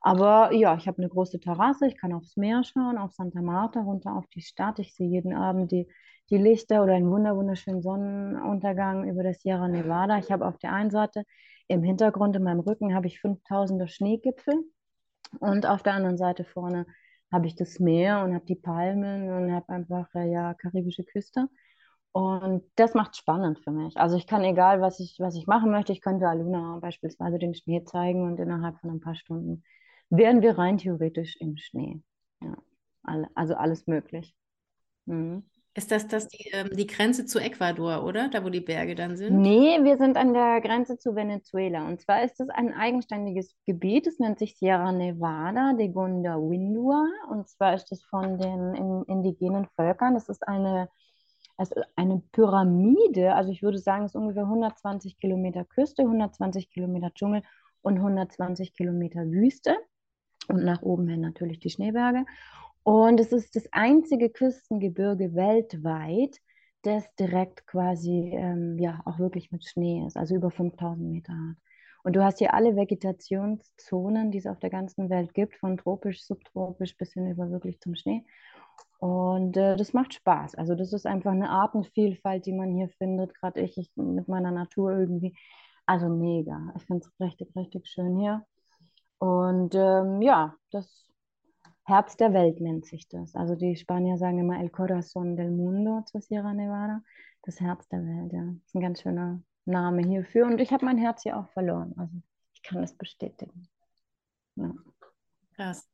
[0.00, 3.80] Aber ja, ich habe eine große Terrasse, ich kann aufs Meer schauen, auf Santa Marta,
[3.80, 4.80] runter auf die Stadt.
[4.80, 5.86] Ich sehe jeden Abend die,
[6.30, 10.18] die Lichter oder einen wunderschönen Sonnenuntergang über der Sierra Nevada.
[10.18, 11.22] Ich habe auf der einen Seite
[11.68, 14.64] im Hintergrund, in meinem Rücken, habe ich 5000er Schneegipfel
[15.38, 16.86] und auf der anderen Seite vorne
[17.32, 21.48] habe ich das Meer und habe die Palmen und habe einfach äh, ja karibische Küste.
[22.14, 23.96] Und das macht spannend für mich.
[23.96, 27.54] Also ich kann, egal was ich, was ich machen möchte, ich könnte Aluna beispielsweise den
[27.54, 29.64] Schnee zeigen und innerhalb von ein paar Stunden
[30.10, 32.00] wären wir rein theoretisch im Schnee.
[32.40, 32.56] Ja,
[33.34, 34.32] also alles möglich.
[35.06, 35.42] Mhm.
[35.76, 38.28] Ist das, das die, ähm, die Grenze zu Ecuador, oder?
[38.28, 39.40] Da, wo die Berge dann sind?
[39.40, 41.84] Nee, wir sind an der Grenze zu Venezuela.
[41.84, 44.06] Und zwar ist das ein eigenständiges Gebiet.
[44.06, 47.08] Es nennt sich Sierra Nevada de Gondawindua.
[47.28, 50.14] Und zwar ist es von den indigenen Völkern.
[50.14, 50.88] Das ist eine
[51.56, 56.70] es ist eine Pyramide, also ich würde sagen, es ist ungefähr 120 Kilometer Küste, 120
[56.70, 57.42] Kilometer Dschungel
[57.82, 59.76] und 120 Kilometer Wüste.
[60.48, 62.24] Und nach oben hin natürlich die Schneeberge.
[62.82, 66.38] Und es ist das einzige Küstengebirge weltweit,
[66.82, 71.56] das direkt quasi ähm, ja auch wirklich mit Schnee ist, also über 5000 Meter hat.
[72.02, 76.22] Und du hast hier alle Vegetationszonen, die es auf der ganzen Welt gibt, von tropisch,
[76.22, 78.24] subtropisch bis hin über wirklich zum Schnee.
[78.98, 80.54] Und äh, das macht Spaß.
[80.54, 83.34] Also das ist einfach eine Artenvielfalt, die man hier findet.
[83.34, 85.36] Gerade ich, ich mit meiner Natur irgendwie.
[85.86, 86.72] Also mega.
[86.76, 88.44] Ich finde es richtig, richtig schön hier.
[89.18, 91.06] Und ähm, ja, das
[91.84, 93.34] Herz der Welt nennt sich das.
[93.34, 97.02] Also die Spanier sagen immer El Corazón del Mundo zu Sierra Nevada.
[97.42, 98.44] Das Herz der Welt, ja.
[98.44, 100.46] Das ist ein ganz schöner, Name hierfür.
[100.46, 101.94] Und ich habe mein Herz hier auch verloren.
[101.96, 102.14] Also
[102.54, 103.68] ich kann das bestätigen.
[104.56, 104.72] Ja.
[105.56, 105.88] Krass.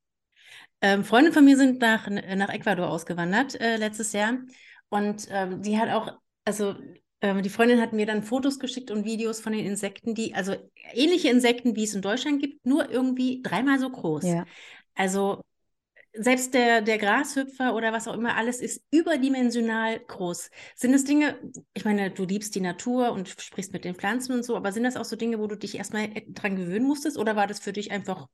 [0.81, 4.39] Ähm, Freunde von mir sind nach, nach Ecuador ausgewandert äh, letztes Jahr.
[4.89, 6.75] Und ähm, die hat auch, also
[7.21, 10.57] ähm, die Freundin hat mir dann Fotos geschickt und Videos von den Insekten, die, also
[10.93, 14.25] ähnliche Insekten, wie es in Deutschland gibt, nur irgendwie dreimal so groß.
[14.25, 14.47] Ja.
[14.95, 15.43] Also
[16.13, 20.51] selbst der, der Grashüpfer oder was auch immer, alles ist überdimensional groß.
[20.75, 21.39] Sind es Dinge,
[21.73, 24.83] ich meine, du liebst die Natur und sprichst mit den Pflanzen und so, aber sind
[24.83, 27.73] das auch so Dinge, wo du dich erstmal dran gewöhnen musstest oder war das für
[27.73, 28.27] dich einfach,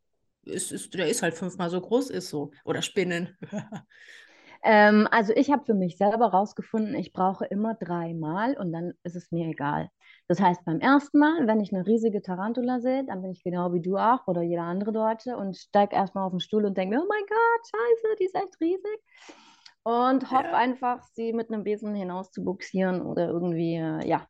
[0.46, 3.36] ist, ist, der ist halt fünfmal so groß, ist so, oder Spinnen?
[4.64, 9.16] Ähm, also ich habe für mich selber rausgefunden, ich brauche immer dreimal und dann ist
[9.16, 9.90] es mir egal.
[10.28, 13.72] Das heißt, beim ersten Mal, wenn ich eine riesige Tarantula sehe, dann bin ich genau
[13.74, 16.96] wie du auch oder jeder andere Deutsche und steige erstmal auf den Stuhl und denke
[16.96, 19.00] mir, oh mein Gott, scheiße, die ist echt riesig.
[19.84, 20.56] Und hoffe Ja.
[20.56, 24.26] einfach, sie mit einem Besen hinaus zu buxieren oder irgendwie, äh, ja,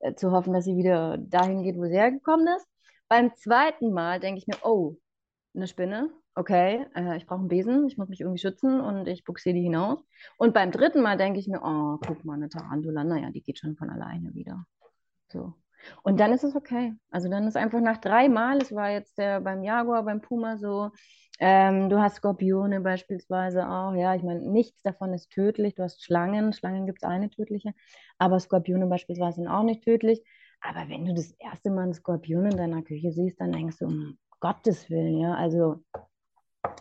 [0.00, 2.68] äh, zu hoffen, dass sie wieder dahin geht, wo sie hergekommen ist.
[3.08, 4.96] Beim zweiten Mal denke ich mir, oh,
[5.54, 9.24] eine Spinne, okay, äh, ich brauche einen Besen, ich muss mich irgendwie schützen und ich
[9.24, 10.04] buxiere die hinaus.
[10.36, 13.58] Und beim dritten Mal denke ich mir, oh, guck mal, eine Tarantula, naja, die geht
[13.58, 14.64] schon von alleine wieder.
[15.28, 15.54] So.
[16.02, 16.94] Und dann ist es okay.
[17.10, 20.56] Also dann ist einfach nach drei Mal, es war jetzt der beim Jaguar, beim Puma
[20.58, 20.90] so,
[21.40, 25.74] ähm, du hast Skorpione beispielsweise auch, ja, ich meine, nichts davon ist tödlich.
[25.76, 27.74] Du hast Schlangen, Schlangen gibt es eine tödliche,
[28.18, 30.22] aber Skorpione beispielsweise sind auch nicht tödlich.
[30.60, 33.86] Aber wenn du das erste Mal einen Skorpion in deiner Küche siehst, dann denkst du,
[33.86, 35.82] um Gottes Willen, ja, also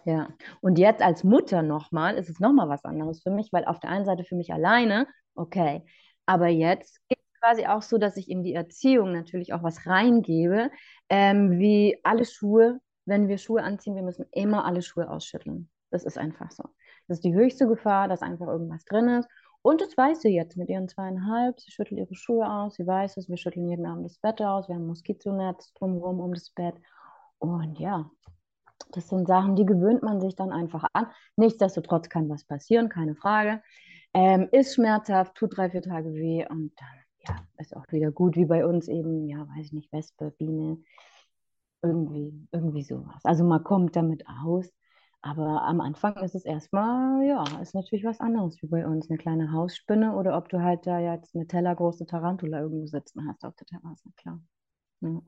[0.06, 0.30] ja.
[0.62, 3.90] Und jetzt als Mutter nochmal ist es nochmal was anderes für mich, weil auf der
[3.90, 5.84] einen Seite für mich alleine, okay,
[6.26, 9.86] aber jetzt geht es quasi auch so, dass ich in die Erziehung natürlich auch was
[9.86, 10.72] reingebe,
[11.10, 15.70] ähm, wie alle Schuhe, wenn wir Schuhe anziehen, wir müssen immer alle Schuhe ausschütteln.
[15.92, 16.64] Das ist einfach so.
[17.08, 19.30] Das ist die höchste Gefahr, dass einfach irgendwas drin ist.
[19.62, 21.60] Und das weiß sie jetzt mit ihren zweieinhalb.
[21.60, 23.30] Sie schüttelt ihre Schuhe aus, sie weiß es.
[23.30, 24.68] Wir schütteln jeden Abend das Bett aus.
[24.68, 26.76] Wir haben ein Moskitonetz drumherum um das Bett.
[27.40, 28.10] Und ja,
[28.92, 31.08] das sind Sachen, die gewöhnt man sich dann einfach an.
[31.36, 33.62] Nichtsdestotrotz kann was passieren, keine Frage.
[34.14, 36.98] Ähm, ist schmerzhaft, tut drei, vier Tage weh und dann
[37.28, 40.78] ja, ist auch wieder gut, wie bei uns eben, ja, weiß ich nicht, Wespe, Biene,
[41.82, 43.24] irgendwie, irgendwie sowas.
[43.24, 44.72] Also man kommt damit aus,
[45.22, 49.18] aber am Anfang ist es erstmal, ja, ist natürlich was anderes wie bei uns, eine
[49.18, 53.56] kleine Hausspinne oder ob du halt da jetzt eine tellergroße Tarantula irgendwo sitzen hast auf
[53.56, 54.40] der Terrasse, klar.
[55.02, 55.22] Ja.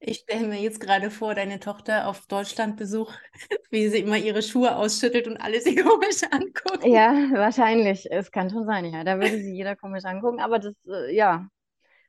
[0.00, 3.12] Ich stelle mir jetzt gerade vor, deine Tochter auf Deutschlandbesuch,
[3.70, 6.92] wie sie immer ihre Schuhe ausschüttelt und alle sie komisch angucken.
[6.92, 8.10] Ja, wahrscheinlich.
[8.10, 9.02] Es kann schon sein, ja.
[9.04, 11.48] Da würde sie jeder komisch angucken, aber das, äh, ja,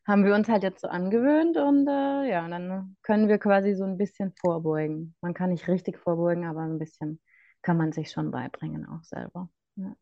[0.08, 3.84] haben wir uns halt jetzt so angewöhnt und äh, ja, dann können wir quasi so
[3.86, 5.16] ein bisschen vorbeugen.
[5.22, 7.22] Man kann nicht richtig vorbeugen, aber ein bisschen
[7.62, 9.50] kann man sich schon beibringen auch selber.
[9.76, 9.96] Ja.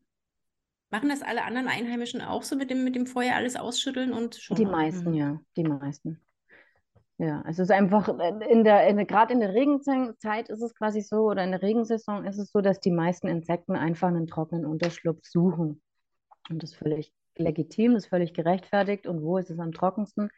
[0.90, 4.36] Machen das alle anderen Einheimischen auch so mit dem, mit dem Feuer alles ausschütteln und
[4.36, 4.56] schon?
[4.56, 5.14] Die meisten, Mhm.
[5.14, 6.20] ja, die meisten.
[7.20, 10.74] Ja, es ist einfach, äh, in der, in der, gerade in der Regenzeit ist es
[10.74, 14.28] quasi so, oder in der Regensaison ist es so, dass die meisten Insekten einfach einen
[14.28, 15.82] trockenen Unterschlupf suchen.
[16.48, 19.08] Und das ist völlig legitim, das ist völlig gerechtfertigt.
[19.08, 20.30] Und wo ist es am trockensten?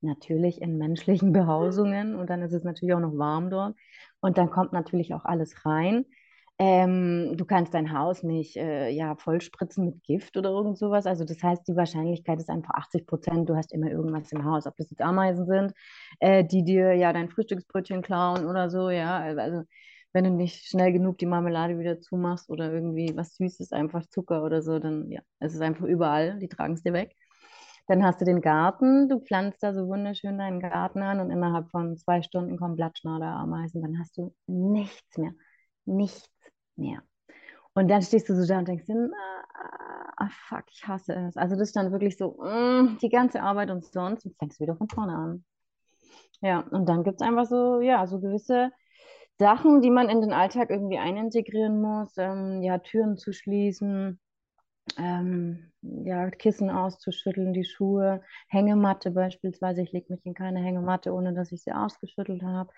[0.00, 2.14] Natürlich in menschlichen Behausungen.
[2.14, 3.74] Und dann ist es natürlich auch noch warm dort.
[4.20, 6.06] Und dann kommt natürlich auch alles rein.
[6.60, 11.06] Ähm, du kannst dein Haus nicht äh, ja, vollspritzen mit Gift oder irgend sowas.
[11.06, 14.66] Also das heißt, die Wahrscheinlichkeit ist einfach 80 Prozent, du hast immer irgendwas im Haus.
[14.66, 15.72] Ob das jetzt Ameisen sind,
[16.18, 19.18] äh, die dir ja dein Frühstücksbrötchen klauen oder so, ja.
[19.18, 19.62] Also
[20.12, 24.42] wenn du nicht schnell genug die Marmelade wieder zumachst oder irgendwie was Süßes, einfach Zucker
[24.42, 27.14] oder so, dann ja, es ist einfach überall, die tragen es dir weg.
[27.86, 31.70] Dann hast du den Garten, du pflanzt da so wunderschön deinen Garten an und innerhalb
[31.70, 35.32] von zwei Stunden kommen Blattschnader-Ameisen, dann hast du nichts mehr,
[35.86, 36.28] nichts
[36.78, 37.02] mehr.
[37.74, 41.36] Und dann stehst du so da und denkst ah, ah, fuck, ich hasse es.
[41.36, 44.76] Also das ist dann wirklich so, mm, die ganze Arbeit und sonst, und fängst wieder
[44.76, 45.44] von vorne an.
[46.40, 48.72] Ja, und dann gibt es einfach so, ja, so gewisse
[49.38, 52.16] Sachen, die man in den Alltag irgendwie einintegrieren muss.
[52.16, 54.20] Ähm, ja, Türen zu schließen,
[54.98, 59.82] ähm, ja, Kissen auszuschütteln, die Schuhe, Hängematte beispielsweise.
[59.82, 62.70] Ich lege mich in keine Hängematte, ohne dass ich sie ausgeschüttelt habe.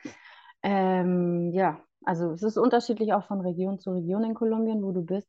[0.62, 5.02] Ähm, ja, also es ist unterschiedlich auch von Region zu Region in Kolumbien, wo du
[5.02, 5.28] bist.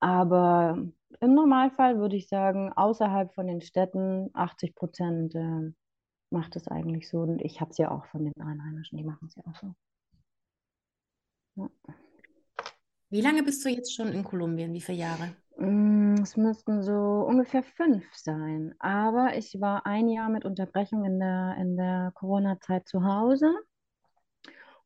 [0.00, 0.78] Aber
[1.20, 5.72] im Normalfall würde ich sagen, außerhalb von den Städten 80 Prozent äh,
[6.30, 7.20] macht es eigentlich so.
[7.20, 9.74] Und ich habe es ja auch von den Einheimischen, die machen es ja auch so.
[11.56, 11.68] Ja.
[13.10, 14.72] Wie lange bist du jetzt schon in Kolumbien?
[14.72, 15.34] Wie viele Jahre?
[15.58, 18.74] Mm, Es müssten so ungefähr fünf sein.
[18.78, 23.52] Aber ich war ein Jahr mit Unterbrechung in der, in der Corona-Zeit zu Hause.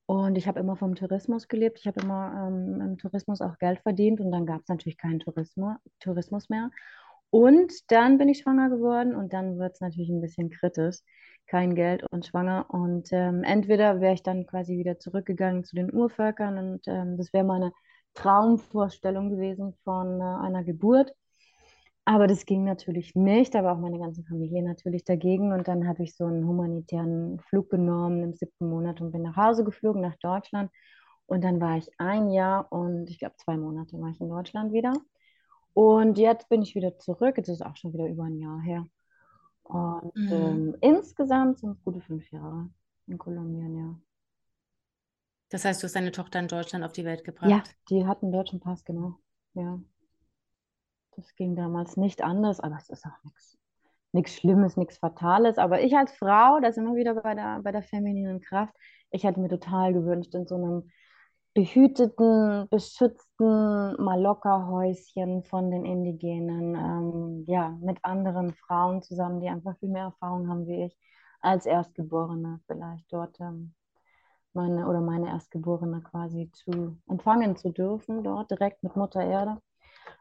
[0.07, 1.79] Und ich habe immer vom Tourismus gelebt.
[1.79, 4.21] Ich habe immer ähm, im Tourismus auch Geld verdient.
[4.21, 6.71] Und dann gab es natürlich keinen Tourismus, Tourismus mehr.
[7.31, 10.99] Und dann bin ich schwanger geworden und dann wird es natürlich ein bisschen kritisch.
[11.47, 12.67] Kein Geld und schwanger.
[12.69, 17.33] Und ähm, entweder wäre ich dann quasi wieder zurückgegangen zu den Urvölkern und ähm, das
[17.33, 17.73] wäre meine
[18.15, 21.13] Traumvorstellung gewesen von äh, einer Geburt.
[22.07, 25.53] Aber das ging natürlich nicht, aber auch meine ganze Familie natürlich dagegen.
[25.53, 29.37] Und dann habe ich so einen humanitären Flug genommen im siebten Monat und bin nach
[29.37, 30.71] Hause geflogen, nach Deutschland.
[31.27, 34.73] Und dann war ich ein Jahr und ich glaube zwei Monate war ich in Deutschland
[34.73, 34.93] wieder.
[35.75, 37.37] Und jetzt bin ich wieder zurück.
[37.39, 38.87] Jetzt ist auch schon wieder über ein Jahr her.
[39.65, 40.31] Und Mhm.
[40.31, 42.71] ähm, insgesamt sind es gute fünf Jahre
[43.09, 43.97] in Kolumbien, ja.
[45.49, 47.77] Das heißt, du hast deine Tochter in Deutschland auf die Welt Ja, gebracht.
[47.91, 49.19] die hat einen deutschen Pass, genau.
[49.55, 49.79] Ja,
[51.17, 53.33] das ging damals nicht anders, aber es ist auch
[54.13, 55.59] nichts Schlimmes, nichts Fatales.
[55.59, 58.75] Aber ich als Frau, da sind wir wieder bei der, bei der femininen Kraft,
[59.11, 60.91] ich hätte mir total gewünscht, in so einem
[61.55, 69.89] behüteten, beschützten Mallorca-Häuschen von den Indigenen, ähm, ja, mit anderen Frauen zusammen, die einfach viel
[69.89, 70.97] mehr Erfahrung haben wie ich,
[71.41, 73.75] als Erstgeborene vielleicht dort ähm,
[74.53, 79.59] meine oder meine Erstgeborene quasi zu empfangen zu dürfen, dort direkt mit Mutter Erde.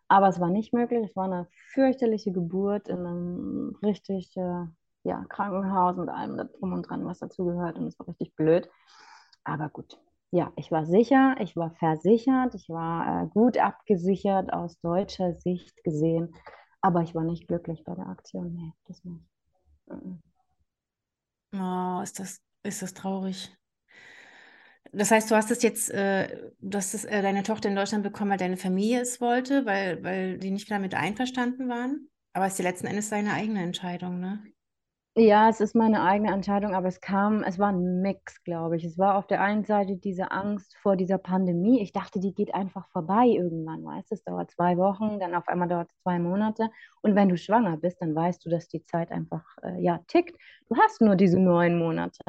[0.07, 1.09] Aber es war nicht möglich.
[1.09, 4.65] Es war eine fürchterliche Geburt in einem richtig äh,
[5.03, 7.77] ja, Krankenhaus mit allem drum und dran, was dazugehört.
[7.77, 8.69] Und es war richtig blöd.
[9.43, 9.99] Aber gut.
[10.31, 15.83] Ja, ich war sicher, ich war versichert, ich war äh, gut abgesichert aus deutscher Sicht
[15.83, 16.33] gesehen.
[16.81, 18.53] Aber ich war nicht glücklich bei der Aktion.
[18.53, 19.21] Nee, das nicht.
[19.87, 20.21] Mhm.
[21.53, 23.55] Oh, ist das, ist das traurig.
[24.91, 28.03] Das heißt, du hast es jetzt, äh, du hast es, äh, deine Tochter in Deutschland
[28.03, 32.09] bekommen, weil deine Familie es wollte, weil, weil die nicht damit einverstanden waren.
[32.33, 34.43] Aber es ist ja letzten Endes deine eigene Entscheidung, ne?
[35.15, 38.83] Ja, es ist meine eigene Entscheidung, aber es kam, es war ein Mix, glaube ich.
[38.83, 41.81] Es war auf der einen Seite diese Angst vor dieser Pandemie.
[41.81, 44.15] Ich dachte, die geht einfach vorbei irgendwann, weißt du?
[44.15, 46.71] Es dauert zwei Wochen, dann auf einmal dauert es zwei Monate.
[47.03, 50.35] Und wenn du schwanger bist, dann weißt du, dass die Zeit einfach, äh, ja, tickt.
[50.67, 52.23] Du hast nur diese neun Monate.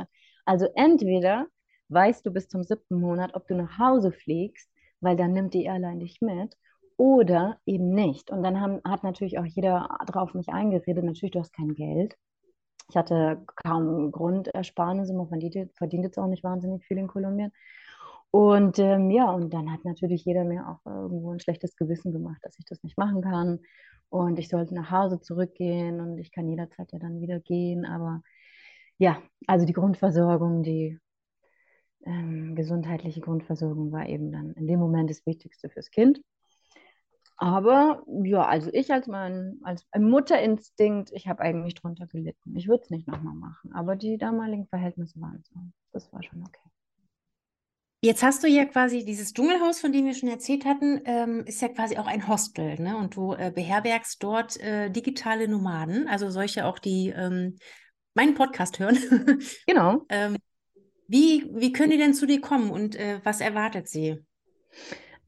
[0.45, 1.47] Also entweder
[1.89, 4.71] weißt du bis zum siebten Monat, ob du nach Hause fliegst,
[5.01, 6.57] weil dann nimmt die Airline dich mit.
[6.97, 8.31] Oder eben nicht.
[8.31, 11.05] Und dann haben, hat natürlich auch jeder drauf mich eingeredet.
[11.05, 12.17] Natürlich, du hast kein Geld.
[12.89, 17.51] Ich hatte kaum Grundersparnisse, man verdient, verdient jetzt auch nicht wahnsinnig viel in Kolumbien.
[18.31, 22.39] Und ähm, ja, und dann hat natürlich jeder mir auch irgendwo ein schlechtes Gewissen gemacht,
[22.43, 23.61] dass ich das nicht machen kann.
[24.09, 27.85] Und ich sollte nach Hause zurückgehen und ich kann jederzeit ja dann wieder gehen.
[27.85, 28.23] Aber
[28.99, 30.99] ja, also die Grundversorgung, die
[32.05, 36.21] ähm, gesundheitliche Grundversorgung war eben dann in dem Moment das Wichtigste fürs Kind.
[37.37, 42.55] Aber ja, also ich als mein als Mutterinstinkt, ich habe eigentlich drunter gelitten.
[42.57, 45.61] Ich würde es nicht nochmal machen, aber die damaligen Verhältnisse waren so.
[45.93, 46.71] Das war schon okay.
[48.05, 51.63] Jetzt hast du ja quasi dieses Dschungelhaus, von dem wir schon erzählt hatten, ähm, ist
[51.63, 52.99] ja quasi auch ein Hostel, ne?
[52.99, 57.57] Und du äh, beherbergst dort äh, digitale Nomaden, also solche auch, die ähm,
[58.15, 58.99] meinen Podcast hören.
[59.67, 60.05] Genau.
[60.11, 60.37] Ähm,
[61.15, 64.19] wie, wie können die denn zu dir kommen und äh, was erwartet sie?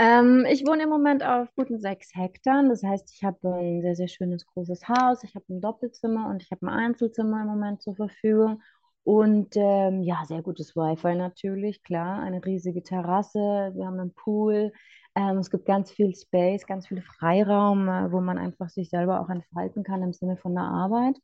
[0.00, 2.64] Ähm, ich wohne im Moment auf guten sechs Hektar.
[2.68, 5.22] Das heißt, ich habe ein sehr, sehr schönes großes Haus.
[5.22, 8.62] Ich habe ein Doppelzimmer und ich habe ein Einzelzimmer im Moment zur Verfügung.
[9.04, 12.18] Und ähm, ja, sehr gutes Wi-Fi natürlich, klar.
[12.18, 13.38] Eine riesige Terrasse.
[13.76, 14.72] Wir haben einen Pool.
[15.14, 19.20] Ähm, es gibt ganz viel Space, ganz viel Freiraum, äh, wo man einfach sich selber
[19.20, 21.16] auch entfalten kann im Sinne von der Arbeit.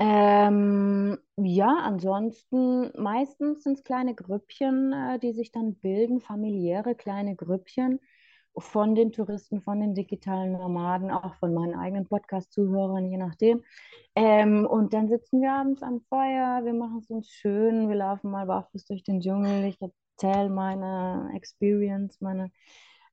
[0.00, 7.34] Ähm, ja, ansonsten meistens sind es kleine Grüppchen, äh, die sich dann bilden, familiäre kleine
[7.34, 7.98] Grüppchen
[8.56, 13.64] von den Touristen, von den digitalen Nomaden, auch von meinen eigenen Podcast-Zuhörern, je nachdem.
[14.14, 18.30] Ähm, und dann sitzen wir abends am Feuer, wir machen es uns schön, wir laufen
[18.30, 22.50] mal barfuß durch den Dschungel, ich erzähle meine Experience, meine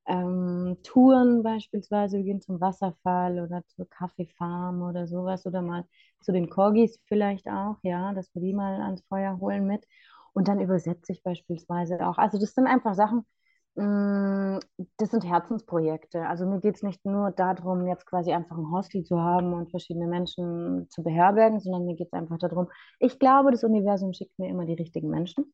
[0.08, 5.86] ähm, Touren beispielsweise, wir gehen zum Wasserfall oder zur Kaffeefarm oder sowas oder mal
[6.22, 9.86] zu den Corgis vielleicht auch, ja, dass wir die mal ans Feuer holen mit.
[10.34, 12.18] Und dann übersetze ich beispielsweise auch.
[12.18, 13.26] Also das sind einfach Sachen,
[13.76, 14.60] mh,
[14.98, 16.28] das sind Herzensprojekte.
[16.28, 19.70] Also mir geht es nicht nur darum, jetzt quasi einfach ein Hostel zu haben und
[19.72, 24.38] verschiedene Menschen zu beherbergen, sondern mir geht es einfach darum, ich glaube, das Universum schickt
[24.40, 25.54] mir immer die richtigen Menschen.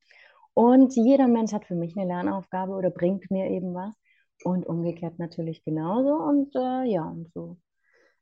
[0.53, 3.93] Und jeder Mensch hat für mich eine Lernaufgabe oder bringt mir eben was.
[4.43, 6.15] Und umgekehrt natürlich genauso.
[6.15, 7.57] Und äh, ja, und so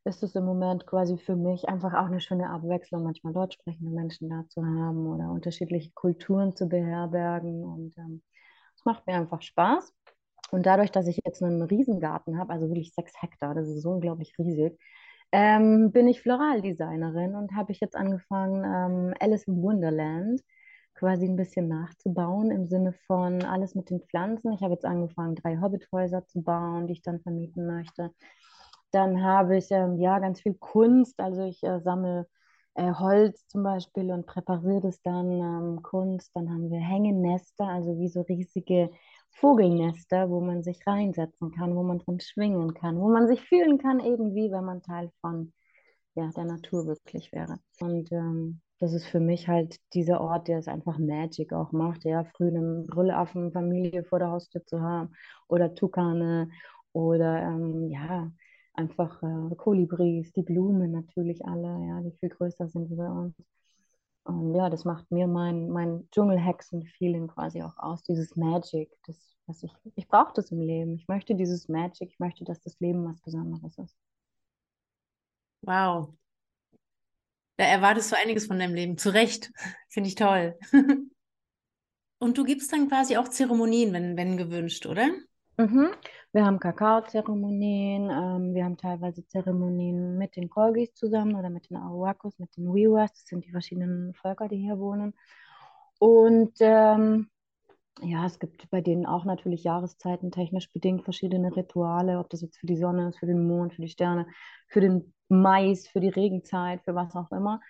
[0.05, 3.91] ist es im Moment quasi für mich einfach auch eine schöne Abwechslung, manchmal deutsch sprechende
[3.91, 7.63] Menschen da zu haben oder unterschiedliche Kulturen zu beherbergen.
[7.63, 8.21] Und ähm,
[8.75, 9.93] es macht mir einfach Spaß.
[10.51, 13.91] Und dadurch, dass ich jetzt einen Riesengarten habe, also wirklich sechs Hektar, das ist so
[13.91, 14.79] unglaublich riesig,
[15.31, 20.41] ähm, bin ich Floraldesignerin und habe ich jetzt angefangen, ähm, Alice in Wonderland
[20.99, 24.51] quasi ein bisschen nachzubauen im Sinne von alles mit den Pflanzen.
[24.51, 28.11] Ich habe jetzt angefangen, drei Hobbithäuser zu bauen, die ich dann vermieten möchte.
[28.91, 32.27] Dann habe ich ähm, ja ganz viel Kunst, also ich äh, sammle
[32.73, 36.31] äh, Holz zum Beispiel und präpariere das dann ähm, Kunst.
[36.35, 38.89] Dann haben wir Hängenester, also wie so riesige
[39.31, 43.77] Vogelnester, wo man sich reinsetzen kann, wo man drin schwingen kann, wo man sich fühlen
[43.77, 45.53] kann, eben wie wenn man Teil von
[46.15, 47.59] ja, der Natur wirklich wäre.
[47.79, 52.05] Und ähm, das ist für mich halt dieser Ort, der es einfach Magic auch macht,
[52.05, 55.13] ja, früh eine Brüllaffenfamilie vor der Haustür zu haben
[55.47, 56.49] oder Tukane
[56.93, 58.31] oder ähm, ja,
[58.73, 63.35] einfach äh, Kolibris, die Blumen natürlich alle, ja, die viel größer sind wie bei uns.
[64.23, 69.63] Und ja, das macht mir mein, mein Dschungelhexen-Feeling quasi auch aus, dieses Magic, das, was
[69.63, 70.95] ich, ich brauche das im Leben.
[70.95, 73.97] Ich möchte dieses Magic, ich möchte, dass das Leben was Besonderes ist.
[75.61, 76.18] Wow.
[77.59, 78.97] Da erwartest du einiges von deinem Leben.
[78.97, 79.51] Zu Recht.
[79.89, 80.57] Finde ich toll.
[82.17, 85.07] Und du gibst dann quasi auch Zeremonien, wenn, wenn gewünscht, oder?
[85.57, 85.89] Mhm.
[86.31, 91.75] Wir haben Kakaozeremonien, ähm, wir haben teilweise Zeremonien mit den Kolgis zusammen oder mit den
[91.75, 95.13] Arawakos, mit den Wiwas, das sind die verschiedenen Völker, die hier wohnen.
[95.99, 97.29] Und ähm,
[98.01, 102.57] ja, es gibt bei denen auch natürlich Jahreszeiten technisch bedingt verschiedene Rituale, ob das jetzt
[102.57, 104.27] für die Sonne ist, für den Mond, für die Sterne,
[104.69, 107.61] für den Mais, für die Regenzeit, für was auch immer.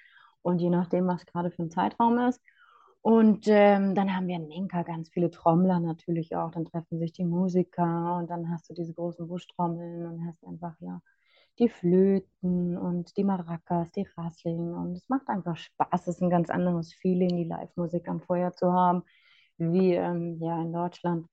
[0.42, 2.42] Und je nachdem, was gerade für ein Zeitraum ist.
[3.02, 6.52] Und ähm, dann haben wir in Minka ganz viele Trommler natürlich auch.
[6.52, 10.76] Dann treffen sich die Musiker und dann hast du diese großen Buschtrommeln und hast einfach,
[10.80, 11.02] ja,
[11.60, 14.74] die Flöten und die Maracas, die Rasseln.
[14.74, 16.08] Und es macht einfach Spaß.
[16.08, 19.04] Es ist ein ganz anderes Feeling, die Live-Musik am Feuer zu haben,
[19.58, 21.28] wie ähm, ja in Deutschland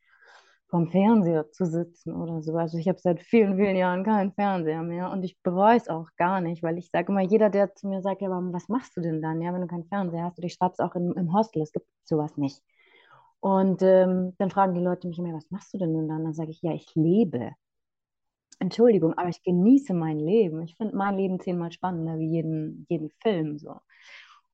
[0.76, 2.54] vom Fernseher zu sitzen oder so.
[2.54, 6.08] Also ich habe seit vielen, vielen Jahren keinen Fernseher mehr und ich bereue es auch
[6.18, 8.94] gar nicht, weil ich sage immer, jeder, der zu mir sagt, ja, aber was machst
[8.94, 10.36] du denn dann, ja, wenn du keinen Fernseher hast?
[10.36, 12.62] Und ich schreibe es auch im, im Hostel, es gibt sowas nicht.
[13.40, 16.24] Und ähm, dann fragen die Leute mich immer, was machst du denn nun dann?
[16.24, 17.52] Dann sage ich, ja, ich lebe.
[18.58, 20.60] Entschuldigung, aber ich genieße mein Leben.
[20.60, 23.76] Ich finde mein Leben zehnmal spannender wie jeden, jeden Film so.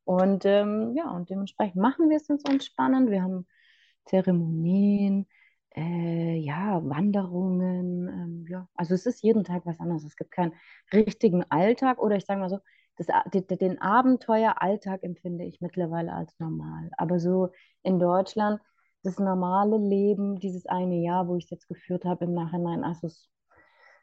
[0.05, 3.11] Und ähm, ja, und dementsprechend machen wir es uns spannend.
[3.11, 3.45] Wir haben
[4.05, 5.27] Zeremonien,
[5.77, 10.05] äh, ja, Wanderungen, ähm, ja, also es ist jeden Tag was anderes.
[10.05, 10.53] Es gibt keinen
[10.93, 12.59] richtigen Alltag oder ich sage mal so,
[12.97, 16.91] das, den Abenteueralltag empfinde ich mittlerweile als normal.
[16.99, 17.51] Aber so
[17.83, 18.61] in Deutschland,
[19.03, 23.07] das normale Leben, dieses eine Jahr, wo ich es jetzt geführt habe im Nachhinein, also
[23.07, 23.31] es,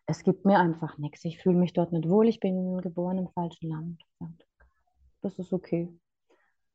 [0.07, 1.23] es gibt mir einfach nichts.
[1.23, 2.27] Ich fühle mich dort nicht wohl.
[2.27, 4.03] Ich bin geboren im falschen Land.
[5.21, 5.87] Das ist okay.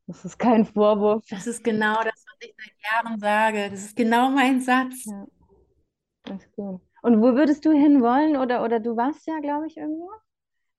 [0.06, 1.24] Das ist kein Vorwurf.
[1.30, 3.70] Das ist genau das, was ich seit Jahren sage.
[3.70, 5.06] Das ist genau mein Satz.
[5.06, 5.26] Ja,
[6.24, 6.80] das ist gut.
[7.02, 8.36] Und wo würdest du hinwollen?
[8.36, 10.10] Oder, oder du warst ja, glaube ich, irgendwo?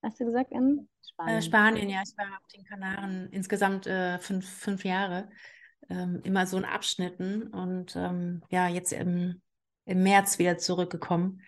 [0.02, 1.38] Hast du gesagt, in Spanien?
[1.38, 2.02] Äh, Spanien, ja.
[2.04, 5.30] Ich war auf den Kanaren insgesamt äh, fünf, fünf Jahre.
[5.90, 7.48] Ähm, immer so in Abschnitten.
[7.48, 9.42] Und ähm, ja, jetzt im,
[9.86, 11.42] im März wieder zurückgekommen.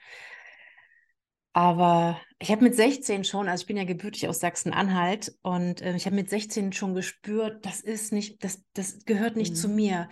[1.53, 5.95] Aber ich habe mit 16 schon, also ich bin ja gebürtig aus Sachsen-Anhalt und äh,
[5.95, 9.55] ich habe mit 16 schon gespürt, das ist nicht, das, das gehört nicht mhm.
[9.55, 10.09] zu mir.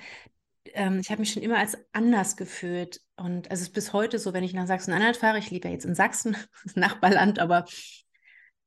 [0.73, 3.01] Ähm, ich habe mich schon immer als anders gefühlt.
[3.15, 5.73] Und also es ist bis heute so, wenn ich nach Sachsen-Anhalt fahre, ich lebe ja
[5.73, 7.65] jetzt in Sachsen, das Nachbarland, aber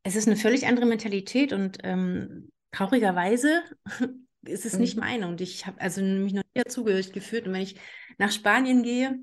[0.04, 3.62] es ist eine völlig andere Mentalität und ähm, traurigerweise
[4.42, 4.80] ist es mhm.
[4.80, 5.26] nicht meine.
[5.26, 7.46] Und ich habe also mich noch nie dazugehörig gefühlt.
[7.46, 7.76] Und wenn ich
[8.18, 9.18] nach Spanien gehe,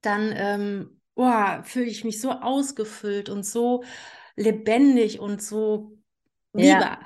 [0.00, 3.84] dann ähm, oh, fühle ich mich so ausgefüllt und so
[4.36, 5.92] lebendig und so
[6.52, 6.64] viva.
[6.70, 6.98] Ja,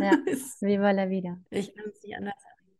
[0.00, 0.12] ja.
[0.60, 1.38] viva la vida.
[1.50, 2.78] Ich kann es nicht anders sagen.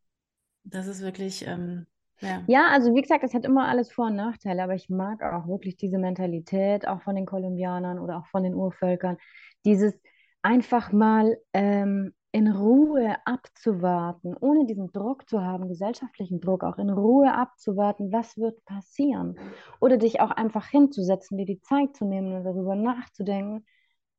[0.65, 1.87] Das ist wirklich, ähm,
[2.21, 2.43] ja.
[2.47, 5.49] Ja, also wie gesagt, es hat immer alles Vor- und Nachteile, aber ich mag auch
[5.49, 9.17] wirklich diese Mentalität, auch von den Kolumbianern oder auch von den Urvölkern.
[9.65, 9.95] Dieses
[10.43, 16.91] einfach mal ähm, in Ruhe abzuwarten, ohne diesen Druck zu haben, gesellschaftlichen Druck, auch in
[16.91, 19.37] Ruhe abzuwarten, was wird passieren.
[19.81, 23.67] Oder dich auch einfach hinzusetzen, dir die Zeit zu nehmen und darüber nachzudenken,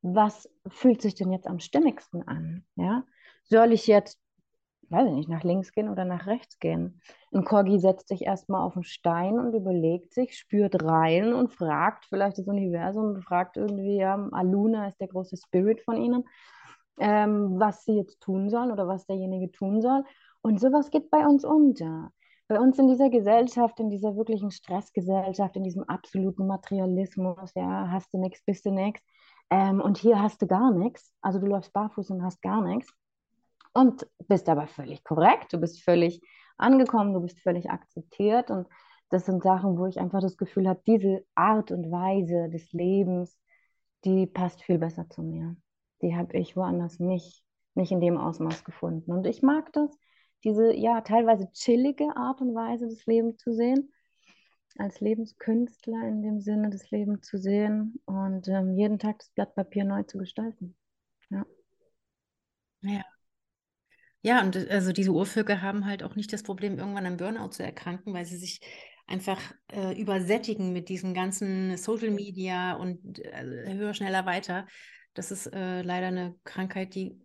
[0.01, 2.65] was fühlt sich denn jetzt am stimmigsten an?
[2.75, 3.05] Ja?
[3.43, 4.19] Soll ich jetzt,
[4.89, 7.01] weiß ich nicht, nach links gehen oder nach rechts gehen?
[7.31, 12.07] Ein Corgi setzt sich erstmal auf einen Stein und überlegt sich, spürt rein und fragt
[12.07, 16.25] vielleicht das Universum, fragt irgendwie, ja, Aluna ist der große Spirit von ihnen
[17.01, 20.03] ähm, was sie jetzt tun sollen oder was derjenige tun soll.
[20.41, 22.11] Und sowas geht bei uns unter.
[22.47, 28.13] Bei uns in dieser Gesellschaft, in dieser wirklichen Stressgesellschaft, in diesem absoluten Materialismus, ja, hast
[28.13, 29.01] du nichts, bist du nichts.
[29.49, 31.11] Ähm, und hier hast du gar nichts.
[31.21, 32.93] Also du läufst barfuß und hast gar nichts.
[33.73, 36.21] Und bist aber völlig korrekt, du bist völlig
[36.57, 38.51] angekommen, du bist völlig akzeptiert.
[38.51, 38.67] Und
[39.09, 43.39] das sind Sachen, wo ich einfach das Gefühl habe, diese Art und Weise des Lebens,
[44.05, 45.55] die passt viel besser zu mir
[46.01, 47.43] die habe ich woanders nicht,
[47.75, 49.11] nicht in dem Ausmaß gefunden.
[49.11, 49.91] Und ich mag das,
[50.43, 53.91] diese ja teilweise chillige Art und Weise des Lebens zu sehen.
[54.77, 59.55] als Lebenskünstler in dem Sinne, das Leben zu sehen und ähm, jeden Tag das Blatt
[59.55, 60.75] Papier neu zu gestalten.
[61.29, 61.45] Ja.
[62.81, 63.03] Ja.
[64.23, 67.63] Ja, und also diese Urvögel haben halt auch nicht das Problem, irgendwann an Burnout zu
[67.63, 68.61] erkranken, weil sie sich
[69.07, 69.39] einfach
[69.71, 74.67] äh, übersättigen mit diesen ganzen Social Media und äh, höher, schneller, weiter.
[75.13, 77.19] Das ist äh, leider eine Krankheit, die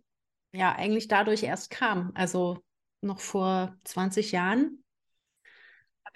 [0.51, 2.11] ja eigentlich dadurch erst kam.
[2.15, 2.63] Also
[3.01, 4.83] noch vor 20 Jahren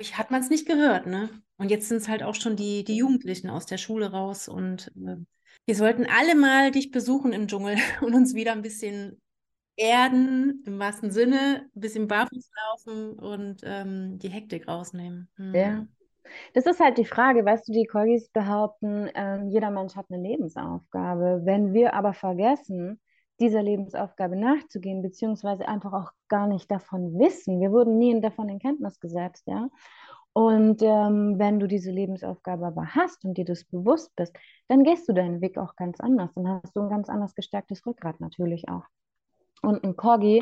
[0.02, 1.30] ich, hat man es nicht gehört, ne?
[1.58, 4.92] Und jetzt sind es halt auch schon die, die Jugendlichen aus der Schule raus und
[4.98, 5.18] äh,
[5.66, 9.22] wir sollten alle mal dich besuchen im Dschungel und uns wieder ein bisschen
[9.76, 15.30] erden, im wahrsten Sinne, ein bisschen barfuß laufen und ähm, die Hektik rausnehmen.
[15.36, 15.56] Hm.
[15.56, 15.88] Ja.
[16.54, 20.22] Das ist halt die Frage, weißt du, die Corgis behaupten, äh, jeder Mensch hat eine
[20.22, 21.42] Lebensaufgabe.
[21.44, 23.00] Wenn wir aber vergessen,
[23.40, 28.60] dieser Lebensaufgabe nachzugehen, beziehungsweise einfach auch gar nicht davon wissen, wir wurden nie davon in
[28.60, 29.68] Kenntnis gesetzt, ja.
[30.34, 34.34] Und ähm, wenn du diese Lebensaufgabe aber hast und dir das bewusst bist,
[34.70, 36.34] dann gehst du deinen Weg auch ganz anders.
[36.36, 38.86] Dann hast du ein ganz anders gestärktes Rückgrat natürlich auch.
[39.62, 40.42] Und ein Corgi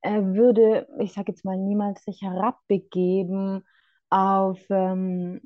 [0.00, 3.64] äh, würde, ich sage jetzt mal, niemals sich herabbegeben
[4.10, 5.40] auf ähm,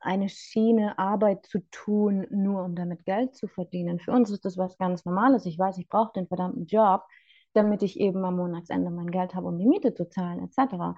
[0.00, 4.00] eine Schiene Arbeit zu tun, nur um damit Geld zu verdienen.
[4.00, 5.46] Für uns ist das was ganz Normales.
[5.46, 7.02] Ich weiß, ich brauche den verdammten Job,
[7.52, 10.96] damit ich eben am Monatsende mein Geld habe, um die Miete zu zahlen, etc.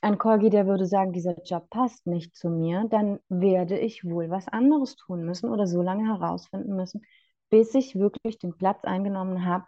[0.00, 4.30] Ein Corgi, der würde sagen, dieser Job passt nicht zu mir, dann werde ich wohl
[4.30, 7.02] was anderes tun müssen oder so lange herausfinden müssen,
[7.50, 9.64] bis ich wirklich den Platz eingenommen habe,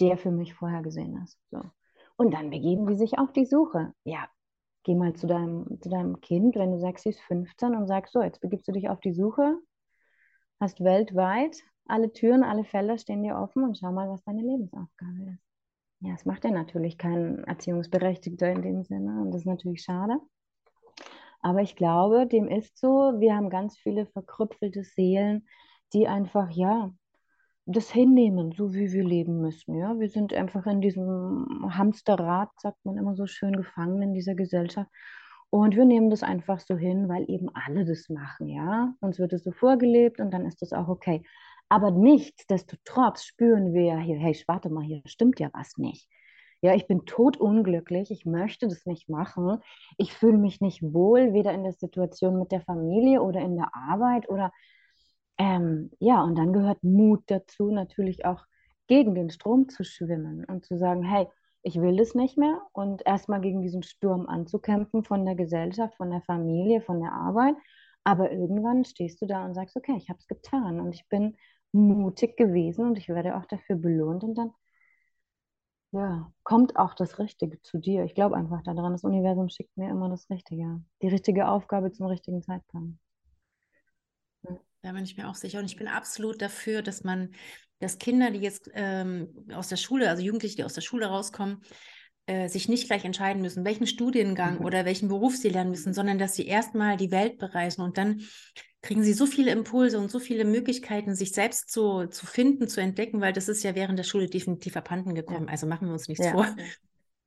[0.00, 1.38] der für mich vorhergesehen ist.
[1.50, 1.62] So.
[2.16, 3.94] Und dann begeben die sich auf die Suche.
[4.04, 4.28] Ja,
[4.88, 8.14] geh mal zu deinem, zu deinem Kind, wenn du sagst, sie ist 15 und sagst,
[8.14, 9.58] so, jetzt begibst du dich auf die Suche,
[10.60, 15.32] hast weltweit alle Türen, alle Felder stehen dir offen und schau mal, was deine Lebensaufgabe
[15.34, 15.44] ist.
[16.00, 20.16] Ja, es macht ja natürlich kein Erziehungsberechtigter in dem Sinne und das ist natürlich schade.
[21.42, 25.46] Aber ich glaube, dem ist so, wir haben ganz viele verkrüpfelte Seelen,
[25.92, 26.94] die einfach, ja,
[27.70, 29.74] das hinnehmen, so wie wir leben müssen.
[29.76, 29.98] Ja?
[29.98, 34.90] Wir sind einfach in diesem Hamsterrad, sagt man immer so schön, gefangen in dieser Gesellschaft.
[35.50, 38.94] Und wir nehmen das einfach so hin, weil eben alle das machen, ja.
[39.00, 41.22] Uns wird es so vorgelebt und dann ist das auch okay.
[41.70, 46.08] Aber nichtsdestotrotz spüren wir hier, hey, warte mal, hier stimmt ja was nicht.
[46.60, 49.58] Ja, ich bin totunglücklich, ich möchte das nicht machen.
[49.96, 53.70] Ich fühle mich nicht wohl, weder in der Situation mit der Familie oder in der
[53.74, 54.52] Arbeit oder
[55.38, 58.44] ähm, ja, und dann gehört Mut dazu, natürlich auch
[58.88, 61.28] gegen den Strom zu schwimmen und zu sagen, hey,
[61.62, 66.10] ich will das nicht mehr und erstmal gegen diesen Sturm anzukämpfen von der Gesellschaft, von
[66.10, 67.56] der Familie, von der Arbeit.
[68.04, 71.36] Aber irgendwann stehst du da und sagst, okay, ich habe es getan und ich bin
[71.72, 74.52] mutig gewesen und ich werde auch dafür belohnt und dann
[75.92, 78.04] ja, kommt auch das Richtige zu dir.
[78.04, 82.06] Ich glaube einfach daran, das Universum schickt mir immer das Richtige, die richtige Aufgabe zum
[82.06, 82.98] richtigen Zeitpunkt.
[84.82, 85.58] Da bin ich mir auch sicher.
[85.58, 87.32] Und ich bin absolut dafür, dass man,
[87.80, 91.62] dass Kinder, die jetzt ähm, aus der Schule, also Jugendliche, die aus der Schule rauskommen,
[92.26, 94.64] äh, sich nicht gleich entscheiden müssen, welchen Studiengang mhm.
[94.64, 98.20] oder welchen Beruf sie lernen müssen, sondern dass sie erstmal die Welt bereisen und dann
[98.82, 102.80] kriegen sie so viele Impulse und so viele Möglichkeiten, sich selbst zu, zu finden, zu
[102.80, 105.46] entdecken, weil das ist ja während der Schule definitiv abhanden gekommen.
[105.46, 105.52] Ja.
[105.52, 106.32] Also machen wir uns nichts ja.
[106.32, 106.54] vor.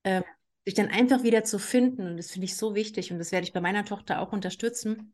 [0.04, 0.24] Ähm,
[0.66, 3.46] sich dann einfach wieder zu finden und das finde ich so wichtig und das werde
[3.46, 5.14] ich bei meiner Tochter auch unterstützen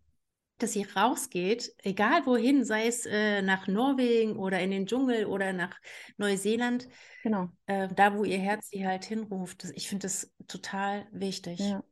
[0.58, 5.54] dass sie rausgeht, egal wohin, sei es äh, nach Norwegen oder in den Dschungel oder
[5.54, 5.78] nach
[6.18, 6.88] Neuseeland,
[7.24, 7.50] genau.
[7.68, 9.64] Äh, da wo ihr Herz sie halt hinruft.
[9.64, 11.60] Das, ich finde das total wichtig.
[11.60, 11.84] Ja.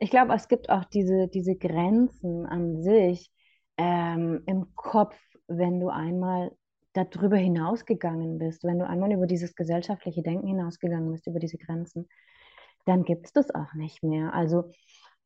[0.00, 3.30] Ich glaube, es gibt auch diese, diese Grenzen an sich
[3.76, 5.16] ähm, im Kopf,
[5.46, 6.52] wenn du einmal
[6.92, 12.08] darüber hinausgegangen bist, wenn du einmal über dieses gesellschaftliche Denken hinausgegangen bist, über diese Grenzen,
[12.86, 14.34] dann gibt es das auch nicht mehr.
[14.34, 14.70] Also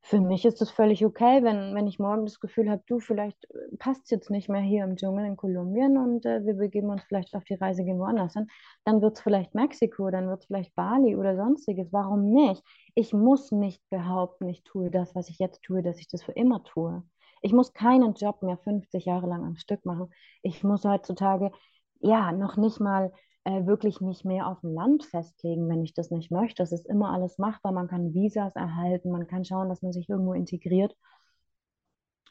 [0.05, 3.45] für mich ist es völlig okay, wenn, wenn ich morgen das Gefühl habe, du, vielleicht
[3.51, 6.91] äh, passt es jetzt nicht mehr hier im Dschungel in Kolumbien und äh, wir begeben
[6.91, 8.49] uns vielleicht auf die Reise, gehen woanders hin.
[8.85, 11.93] Dann wird es vielleicht Mexiko, dann wird es vielleicht Bali oder sonstiges.
[11.93, 12.65] Warum nicht?
[12.97, 16.33] Ich muss nicht behaupten, ich tue das, was ich jetzt tue, dass ich das für
[16.33, 17.05] immer tue.
[17.41, 20.13] Ich muss keinen Job mehr 50 Jahre lang am Stück machen.
[20.43, 21.53] Ich muss heutzutage
[22.01, 23.13] ja noch nicht mal
[23.45, 26.63] äh, wirklich mich mehr auf dem Land festlegen, wenn ich das nicht möchte.
[26.63, 27.73] Das ist immer alles machbar.
[27.73, 30.97] Man kann Visas erhalten, man kann schauen, dass man sich irgendwo integriert.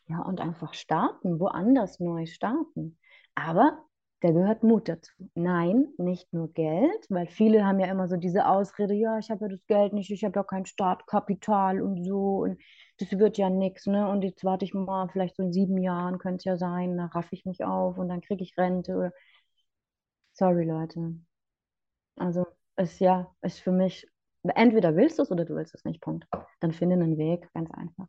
[0.07, 2.97] Ja, und einfach starten, woanders neu starten.
[3.35, 3.77] Aber
[4.21, 5.11] da gehört Mut dazu.
[5.35, 9.45] Nein, nicht nur Geld, weil viele haben ja immer so diese Ausrede, ja, ich habe
[9.45, 12.59] ja das Geld nicht, ich habe ja kein Startkapital und so und
[12.99, 14.07] das wird ja nichts, ne?
[14.07, 17.05] Und jetzt warte ich mal, vielleicht so in sieben Jahren könnte es ja sein, da
[17.05, 19.11] raff ich mich auf und dann kriege ich Rente oder
[20.41, 21.13] Sorry, Leute.
[22.15, 24.07] Also ist ja, ist für mich,
[24.41, 26.25] entweder willst du es oder du willst es nicht, Punkt.
[26.61, 28.07] Dann finde einen Weg, ganz einfach.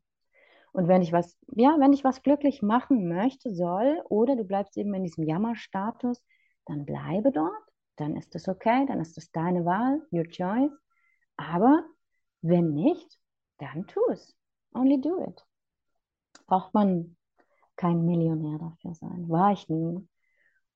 [0.73, 4.79] Und wenn ich was, ja, wenn ich was glücklich machen möchte, soll, oder du bleibst
[4.79, 6.25] eben in diesem Jammerstatus,
[6.65, 7.53] dann bleibe dort,
[7.97, 10.73] dann ist es okay, dann ist es deine Wahl, your choice.
[11.37, 11.85] Aber
[12.41, 13.19] wenn nicht,
[13.59, 14.35] dann tu es.
[14.73, 15.45] Only do it.
[16.47, 17.15] Braucht man
[17.77, 19.29] kein Millionär dafür sein.
[19.29, 20.09] War ich nie.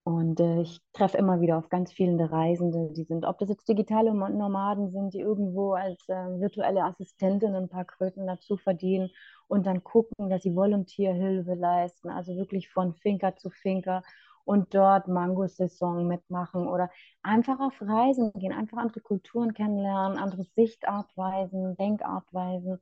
[0.06, 3.68] Und äh, ich treffe immer wieder auf ganz viele Reisende, die sind, ob das jetzt
[3.68, 9.10] digitale Nomaden sind, die irgendwo als äh, virtuelle Assistentin ein paar Kröten dazu verdienen
[9.48, 14.04] und dann gucken, dass sie Volontierhilfe leisten, also wirklich von Finker zu Finker
[14.44, 16.88] und dort Mango-Saison mitmachen oder
[17.24, 22.78] einfach auf Reisen gehen, einfach andere Kulturen kennenlernen, andere Sichtartweisen, Denkartweisen.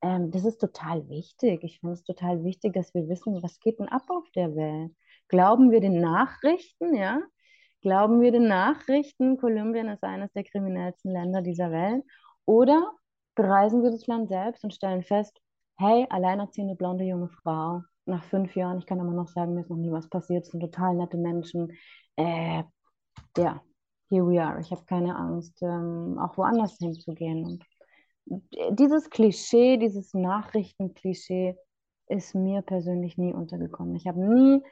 [0.00, 1.64] Ähm, das ist total wichtig.
[1.64, 4.92] Ich finde es total wichtig, dass wir wissen, was geht denn ab auf der Welt.
[5.28, 7.20] Glauben wir den Nachrichten, ja?
[7.80, 12.04] Glauben wir den Nachrichten, Kolumbien ist eines der kriminellsten Länder dieser Welt?
[12.44, 12.92] Oder
[13.34, 15.40] bereisen wir das Land selbst und stellen fest,
[15.78, 19.70] hey, alleinerziehende blonde junge Frau, nach fünf Jahren, ich kann immer noch sagen, mir ist
[19.70, 21.70] noch nie was passiert, es sind total nette Menschen.
[22.16, 22.64] Äh,
[23.36, 23.62] ja,
[24.08, 24.60] here we are.
[24.60, 27.44] Ich habe keine Angst, ähm, auch woanders hinzugehen.
[27.44, 27.64] Und
[28.72, 31.56] dieses Klischee, dieses Nachrichtenklischee
[32.08, 33.94] ist mir persönlich nie untergekommen.
[33.94, 34.62] Ich habe nie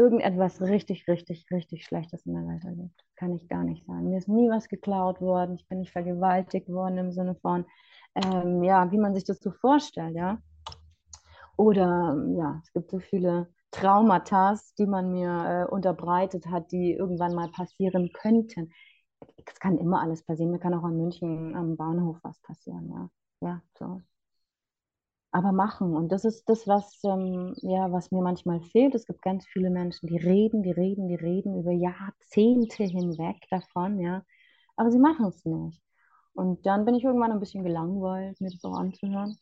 [0.00, 3.04] irgendetwas richtig, richtig, richtig Schlechtes in der Welt erlebt.
[3.16, 4.08] Kann ich gar nicht sagen.
[4.08, 5.56] Mir ist nie was geklaut worden.
[5.56, 7.66] Ich bin nicht vergewaltigt worden im Sinne von,
[8.14, 10.38] ähm, ja, wie man sich das so vorstellt, ja.
[11.56, 17.34] Oder ja, es gibt so viele Traumata, die man mir äh, unterbreitet hat, die irgendwann
[17.34, 18.72] mal passieren könnten.
[19.46, 20.50] Es kann immer alles passieren.
[20.50, 23.10] Mir kann auch in München am Bahnhof was passieren, ja.
[23.42, 24.00] Ja, so
[25.32, 25.94] aber machen.
[25.94, 28.94] Und das ist das, was, ähm, ja, was mir manchmal fehlt.
[28.94, 34.00] Es gibt ganz viele Menschen, die reden, die reden, die reden über Jahrzehnte hinweg davon,
[34.00, 34.24] ja,
[34.76, 35.82] aber sie machen es nicht.
[36.34, 39.36] Und dann bin ich irgendwann ein bisschen gelangweilt, mir das auch anzuhören.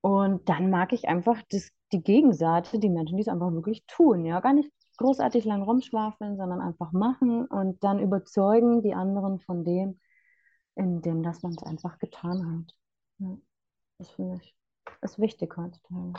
[0.00, 4.24] Und dann mag ich einfach das, die Gegenseite, die Menschen, die es einfach wirklich tun,
[4.24, 9.64] ja, gar nicht großartig lang rumschwafeln, sondern einfach machen und dann überzeugen die anderen von
[9.64, 10.00] dem,
[10.76, 12.74] in dem, dass man es einfach getan hat.
[13.18, 13.38] Ja,
[13.98, 14.57] das finde ich
[15.02, 16.12] ist wichtig heutzutage,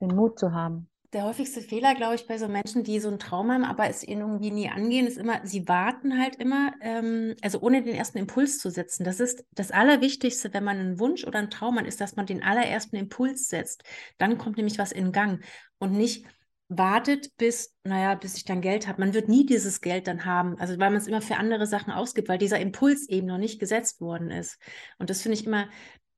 [0.00, 0.88] den Mut zu haben.
[1.14, 4.06] Der häufigste Fehler, glaube ich, bei so Menschen, die so ein Traum haben, aber es
[4.06, 8.18] ihnen irgendwie nie angehen, ist immer, sie warten halt immer, ähm, also ohne den ersten
[8.18, 9.04] Impuls zu setzen.
[9.04, 12.26] Das ist das Allerwichtigste, wenn man einen Wunsch oder einen Traum hat, ist, dass man
[12.26, 13.84] den allerersten Impuls setzt.
[14.18, 15.42] Dann kommt nämlich was in Gang
[15.78, 16.26] und nicht
[16.68, 19.00] wartet bis, naja, bis ich dann Geld habe.
[19.00, 21.92] Man wird nie dieses Geld dann haben, also weil man es immer für andere Sachen
[21.92, 24.58] ausgibt, weil dieser Impuls eben noch nicht gesetzt worden ist.
[24.98, 25.68] Und das finde ich immer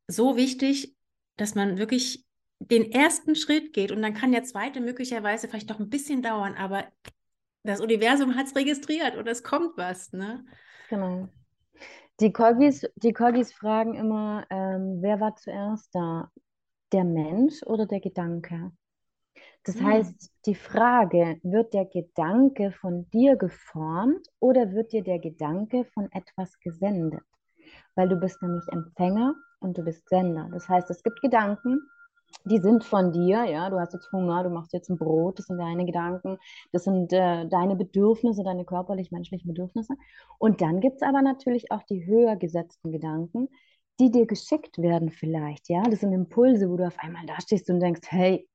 [0.08, 0.96] so wichtig,
[1.36, 2.26] dass man wirklich
[2.58, 6.54] den ersten Schritt geht und dann kann der zweite möglicherweise vielleicht noch ein bisschen dauern,
[6.54, 6.84] aber
[7.62, 10.44] das Universum hat es registriert und es kommt was, ne?
[10.88, 11.28] Genau.
[12.20, 16.30] Die Corgis, die Corgis fragen immer, ähm, wer war zuerst da?
[16.92, 18.72] Der Mensch oder der Gedanke?
[19.64, 19.86] Das hm.
[19.86, 26.10] heißt, die Frage, wird der Gedanke von dir geformt oder wird dir der Gedanke von
[26.12, 27.22] etwas gesendet?
[27.94, 30.48] Weil du bist nämlich Empfänger und du bist Sender.
[30.52, 31.80] Das heißt, es gibt Gedanken,
[32.44, 35.46] die sind von dir, ja, du hast jetzt Hunger, du machst jetzt ein Brot, das
[35.46, 36.38] sind deine Gedanken,
[36.72, 39.94] das sind äh, deine Bedürfnisse, deine körperlich-menschlichen Bedürfnisse.
[40.38, 43.48] Und dann gibt es aber natürlich auch die höher gesetzten Gedanken,
[43.98, 47.68] die dir geschickt werden vielleicht, ja, das sind Impulse, wo du auf einmal da stehst
[47.68, 48.48] und denkst, hey,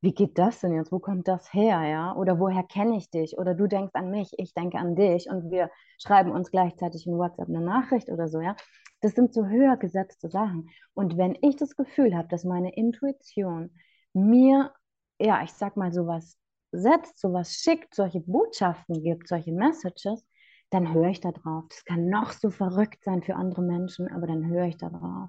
[0.00, 0.90] wie geht das denn jetzt?
[0.90, 2.16] Wo kommt das her, ja?
[2.16, 3.38] Oder woher kenne ich dich?
[3.38, 7.16] Oder du denkst an mich, ich denke an dich und wir schreiben uns gleichzeitig in
[7.16, 8.56] WhatsApp eine Nachricht oder so, ja?
[9.02, 10.70] Das sind so höher gesetzte Sachen.
[10.94, 13.70] Und wenn ich das Gefühl habe, dass meine Intuition
[14.14, 14.72] mir,
[15.20, 16.38] ja, ich sag mal, sowas
[16.72, 20.26] setzt, sowas schickt, solche Botschaften gibt, solche Messages,
[20.70, 21.64] dann höre ich da drauf.
[21.68, 25.28] Das kann noch so verrückt sein für andere Menschen, aber dann höre ich da drauf.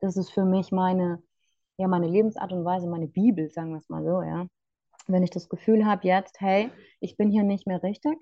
[0.00, 1.22] Das ist für mich meine
[1.76, 4.46] ja, meine Lebensart und Weise, meine Bibel, sagen wir es mal so, ja.
[5.06, 8.16] Wenn ich das Gefühl habe jetzt, hey, ich bin hier nicht mehr richtig,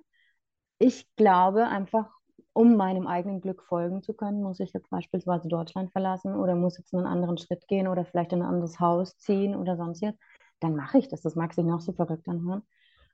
[0.78, 2.10] ich glaube einfach,
[2.52, 6.78] um meinem eigenen Glück folgen zu können, muss ich jetzt beispielsweise Deutschland verlassen oder muss
[6.78, 10.20] jetzt einen anderen Schritt gehen oder vielleicht in ein anderes Haus ziehen oder sonst jetzt,
[10.60, 11.22] dann mache ich das.
[11.22, 12.62] Das mag sich noch so verrückt anhören.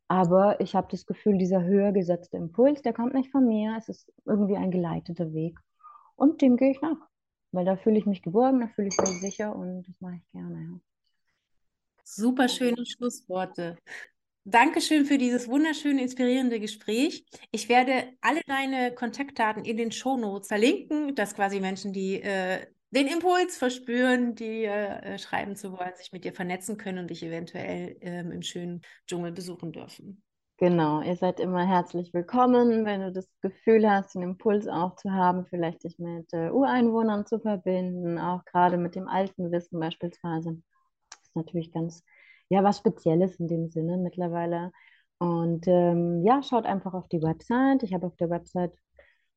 [0.09, 3.77] Aber ich habe das Gefühl, dieser höher gesetzte Impuls, der kommt nicht von mir.
[3.77, 5.59] Es ist irgendwie ein geleiteter Weg.
[6.17, 6.97] Und dem gehe ich nach.
[7.53, 10.29] Weil da fühle ich mich geborgen, da fühle ich mich sicher und das mache ich
[10.33, 10.61] gerne.
[10.61, 10.81] Ja.
[12.05, 13.77] Super schöne Schlussworte.
[14.45, 17.27] Dankeschön für dieses wunderschöne, inspirierende Gespräch.
[17.51, 23.07] Ich werde alle deine Kontaktdaten in den Shownotes verlinken, dass quasi Menschen, die äh, den
[23.07, 27.97] Impuls verspüren, die äh, schreiben zu wollen, sich mit dir vernetzen können und dich eventuell
[28.01, 30.23] ähm, im schönen Dschungel besuchen dürfen.
[30.57, 35.13] Genau, ihr seid immer herzlich willkommen, wenn du das Gefühl hast, einen Impuls auch zu
[35.13, 40.61] haben, vielleicht dich mit äh, Ureinwohnern zu verbinden, auch gerade mit dem alten Wissen beispielsweise.
[41.23, 42.03] Ist natürlich ganz,
[42.49, 44.73] ja, was Spezielles in dem Sinne mittlerweile.
[45.19, 47.83] Und ähm, ja, schaut einfach auf die Website.
[47.83, 48.73] Ich habe auf der Website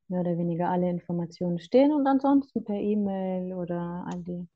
[0.08, 4.48] mehr oder weniger alle Informationen stehen und ansonsten per E-Mail oder all die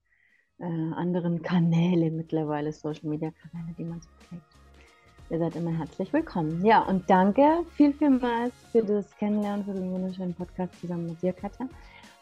[0.60, 4.44] äh, anderen Kanäle mittlerweile, Social Media Kanäle, die man so pflegt.
[5.32, 6.64] Ihr seid immer herzlich willkommen.
[6.64, 11.34] Ja, und danke viel, vielmals für das Kennenlernen, für den wunderschönen Podcast zusammen mit dir,
[11.34, 11.68] Katja.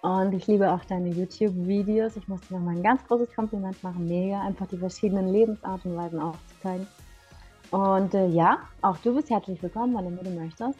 [0.04, 2.18] Und ich liebe auch deine YouTube-Videos.
[2.18, 4.06] Ich muss dir noch mal ein ganz großes Kompliment machen.
[4.06, 6.86] Mega, einfach die verschiedenen Lebensarten und Weisen aufzuzeigen.
[7.72, 10.78] Und äh, ja, auch du bist herzlich willkommen, wann immer du möchtest.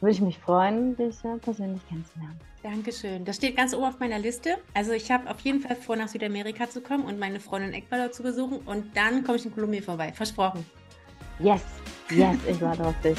[0.00, 2.38] Würde ich mich freuen, dich äh, persönlich kennenzulernen.
[2.62, 3.24] Dankeschön.
[3.24, 4.58] Das steht ganz oben auf meiner Liste.
[4.74, 8.12] Also ich habe auf jeden Fall vor, nach Südamerika zu kommen und meine Freundin Ecuador
[8.12, 8.58] zu besuchen.
[8.66, 10.12] Und dann komme ich in Kolumbien vorbei.
[10.12, 10.66] Versprochen.
[11.38, 11.62] Yes,
[12.10, 13.16] yes, ich warte auf dich.